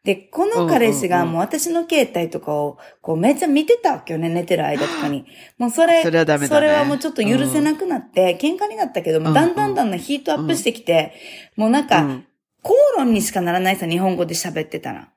[0.04, 5.24] うんうんで、この彼氏がうんうんうんもう私の携帯とかを、こうめっちゃ見てたわけよね、寝てる間とかに。
[5.56, 11.14] もうそれ、それはダメだねそれはもうちょっと許せなくなって、喧嘩になったけども、うんだんだんだんだんヒートアップしてきて、
[11.56, 12.26] もうなんか、うん
[12.64, 15.10] 口論にしかならないさ、日本語で喋ってたら。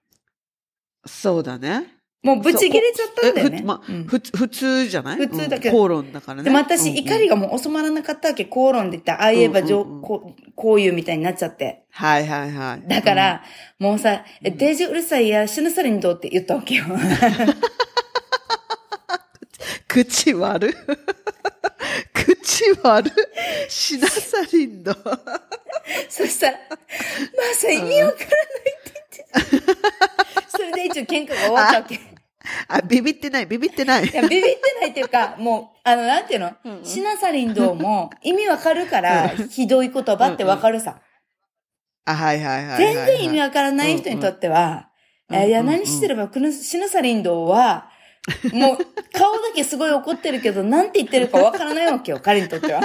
[1.05, 1.96] そうだね。
[2.23, 3.61] もうブチ切れちゃったんだよね。
[3.63, 5.17] まうんふ普通じゃない？
[5.17, 6.43] 普通だけどうん口論だからね。
[6.43, 8.45] でも私、怒りがもう収まらなかったわけ。
[8.45, 11.83] 口論で言ったら、ああ言えばこう、こういうみたいになっちゃって。
[11.91, 12.87] はいはいはい。
[12.89, 13.43] だから、
[13.79, 16.85] もうさ、え、デージうるさいや、死ぬさりにどうって言ったわけよ。
[19.87, 20.73] 口悪。
[22.13, 22.35] 口
[22.73, 23.11] 口悪い。
[23.69, 24.93] シナサリンド。
[26.09, 26.75] そしたら、ま
[27.51, 28.37] あさ、意味わからない
[28.81, 30.06] って言ってた。
[30.57, 31.95] それで一応喧嘩が終わったわけ。
[31.95, 31.99] い
[32.67, 34.13] あ、ビビってない、ビビってない。
[34.13, 40.99] や、ビビってないっていうか、もう、あの、なんていうの、うんうんシナサリンドも 意味わかるから、ひどい言葉ってわかるさ。
[42.05, 42.95] あ、はいはいはいはい。
[42.95, 44.89] 全然意味わからない人にとっては、
[45.31, 47.89] えいや、うんうんうん何してれば、このシナサリンドは、
[48.53, 48.77] もう、
[49.13, 52.81] 顔だけすごい怒ってるけど、なんて言ってるかわからないわけよ、 彼にとっては。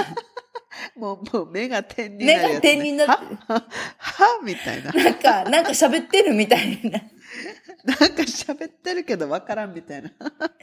[0.95, 2.47] もう、もう目が点になるね。
[2.47, 3.11] 目が点になって
[3.47, 4.91] は、は、はみたいな。
[4.91, 6.99] なんか、なんか喋ってるみたいな。
[7.85, 10.11] なんか喋ってるけどわからんみたいな。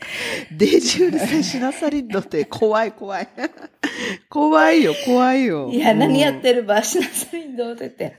[0.53, 3.29] デジうるさいシナサリンドって怖い怖い。
[4.29, 5.71] 怖いよ、怖いよ。
[5.73, 8.17] いや、何やっるてるば、シナサリンドってて。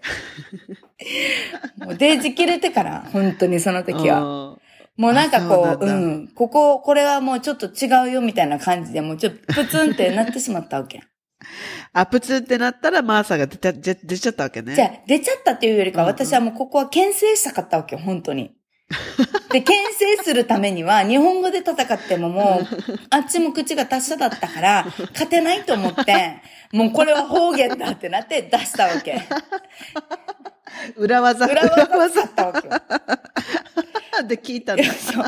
[1.78, 4.26] もうデージ切れてから、本当にその時は。
[4.26, 4.58] は。
[4.98, 11.02] もうなんかこう、うんん、ここ、これはもうちょっと違うよみたいな感じで、もうちょっとプツンってなってしまったわけ。
[11.94, 14.76] あ、プツンってなったらマーサが出ちゃったわけね。
[14.76, 18.56] じゃあ、出ちゃったっていうよりか、私はもうここは牽制したかったわけよ、本当に。
[19.52, 29.22] で、牽制するためには、日本語で戦ってももう、あっちも口が達者だったから、勝てないと思って、もうこれは方言だってなって出したわけ。
[30.96, 32.74] 裏技、裏技だったわけよ。
[34.28, 34.84] で聞いたんだ。
[34.84, 35.26] そう。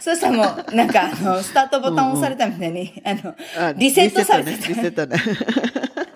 [0.00, 5.16] そしたらもう、なんか、あの、スタートボタン押されたみたいに、あの、あリセットされてたリセットね。
[5.16, 6.06] リセットね。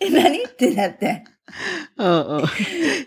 [0.00, 0.44] え、何？
[0.44, 1.24] ってなって。
[1.96, 2.44] うんうん。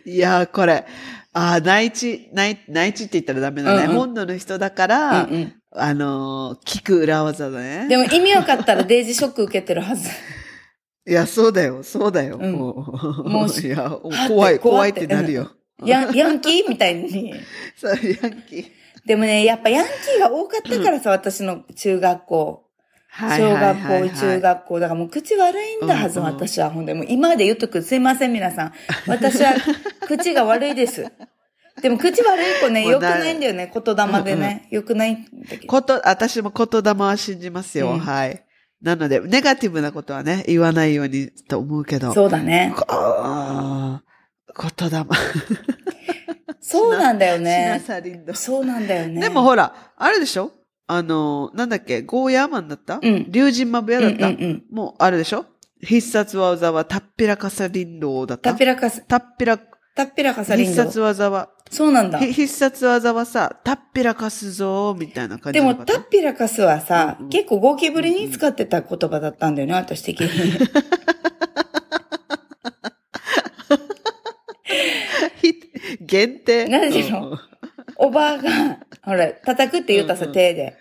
[0.06, 0.86] いやー、これ。
[1.34, 3.86] あー内地、内、内地って言ったらダメだね。
[3.86, 7.88] うんうん本土の人だから、うんうんあのー聞く裏技だね。
[7.88, 10.08] でも意味わかったらデイジーショック受けてるはず。
[11.06, 12.38] いや、そうだよ、そうだよ。
[12.40, 15.52] うんもう、もういや、は怖い、怖いっててなるよ。
[15.84, 17.34] ヤンヤンキーみたいに。
[17.76, 18.66] そう、ヤンキー。
[19.06, 22.63] でもね、やっぱヤンキーが多かったからさ、私の中学校。
[23.16, 24.80] はい小学校、中学校。
[24.80, 26.72] だからもう口悪いんだはず、うんうん私は。
[26.72, 27.84] ほんで、もう今まで言っとく。
[27.84, 28.74] すいません、皆さん。
[29.08, 29.54] 私は
[30.08, 31.06] 口が悪いです。
[31.82, 33.72] でも口悪い子ね、良くないんだよね。
[33.72, 34.68] 言霊でね。
[34.72, 35.68] 良くないんだけど。
[35.68, 37.92] こと、私も言霊は信じますよ。
[37.92, 38.44] うんはい。
[38.82, 42.14] なので、ネガティブなことはね、言わないようにと思うけど。
[42.14, 42.74] そうだね。
[44.60, 45.06] 言霊。
[46.62, 47.80] そうなんだよね。
[48.34, 49.22] そうなんだよね。
[49.22, 50.52] でもほら、あれでしょ？
[50.88, 53.00] あの、なんだっけ、ゴーヤーマンだった？
[53.02, 53.26] うん。
[53.30, 54.64] 竜神マブヤだった、うんうんうん。
[54.72, 55.46] もう、あれでしょ？
[55.82, 58.52] 必殺技はタッピラカサリンドだった？
[58.52, 60.72] タッピラカス、タッピラ、タッピラカサリンド。
[60.72, 62.20] 必殺技は、そうなんだ。
[62.20, 67.32] ひ必殺技はさ、タッピラカスぞーみたいな感じでも、タッピラカスはさ、うんうん。
[67.32, 70.28] 結構ゴキブリに使ってた言葉だったんだよね、私的に。
[75.42, 75.54] ひ
[76.02, 76.68] 限定。
[76.68, 77.38] なんでしょ
[77.98, 80.78] おばあが、ほら、叩くって言ったさ、手で。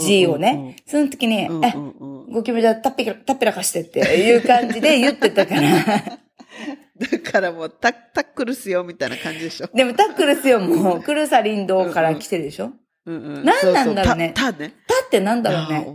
[0.00, 0.76] G をね。
[0.86, 5.60] その時に、えうんうん、うんゴキブリはタッピラ、タッピラかしてっていう感じで言ってたから。
[6.98, 9.68] だからもうタッ、タックルすよみたいな感じでしょ。
[9.72, 12.72] でもタックルスよ、もう、クルサリンドから来てるでしょ？
[13.06, 14.72] うんうん何なんだろうねそうそうた、たね。
[14.88, 15.86] タってなんだろうね。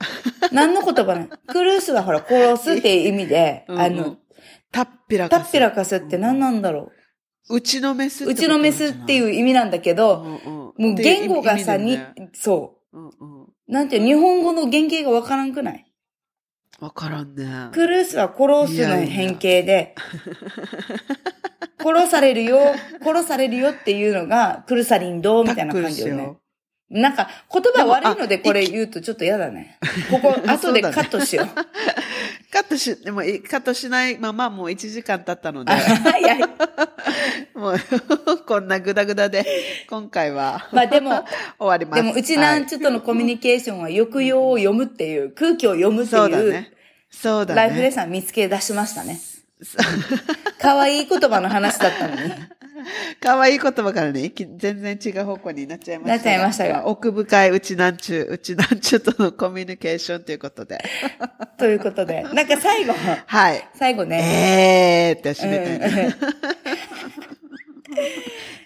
[0.52, 1.28] 何の言葉ね？
[1.48, 4.16] クルースはほら、殺すっていう意味で、あの、
[4.72, 5.48] タッピラタカス。
[5.48, 6.95] ッピラカスって何なんだろう
[7.60, 8.28] ちのメスう。
[8.28, 11.98] うちのメスっていうう意味なんだけど、もう言語がさ、に、
[12.32, 13.42] そうんうん。
[13.44, 13.46] う。
[13.68, 15.86] なんていう、日本語の原型がわからんくない？
[16.80, 17.70] わからんね。
[17.72, 19.94] クルースは殺すの変形で、
[21.78, 22.58] 殺されるよ、
[23.02, 26.36] 殺されるよっていうのが、クルサリンドみたいな感じよね。
[26.88, 29.78] なんか、言葉悪いのでこれ言うとちょっと嫌だね。
[30.08, 31.46] ここ、 後でカットしよう。
[32.52, 35.78] カットし、でも、いカットしないままもう1時間経ったので、は
[36.18, 36.40] いはい。
[37.58, 37.78] もう、
[38.46, 39.44] こんなグダグダで、
[39.88, 41.24] 今回はまあでも、
[41.58, 42.02] 終わります。
[42.02, 46.72] でも、うちなんちゅとのコミュニケーションは抑揚を読むっていう、空気を読むっていう、そうだね。
[47.10, 47.60] そうだね。
[47.62, 49.18] ライフレッスン見つけ出しましたね。
[50.60, 52.32] 可愛い言葉の話だったのに。
[53.20, 56.14] 可愛い言葉からね、全然違う方向になっちゃいました。
[56.14, 60.78] なっちゃいましたがあ奥深いうちなんちゅう、うちなんちゅうとのコミュニケーションということで。
[61.58, 62.94] ということで、なんか最後、
[63.26, 63.68] はい。
[63.74, 66.16] 最後ね、えーって締めたいね。
[66.20, 66.36] うん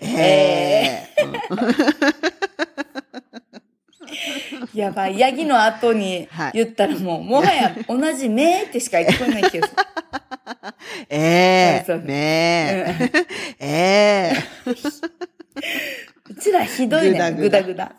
[0.03, 1.07] え
[4.75, 9.83] やばい、ヤギの後にはい言ったらもう、もはや同じ目ってしか聞こえない気がする。
[10.51, 10.75] ー、
[11.11, 13.27] えそうー、ねー、
[13.65, 15.11] えー。
[16.31, 17.93] うちらひどいね、ぐぐだぐだ。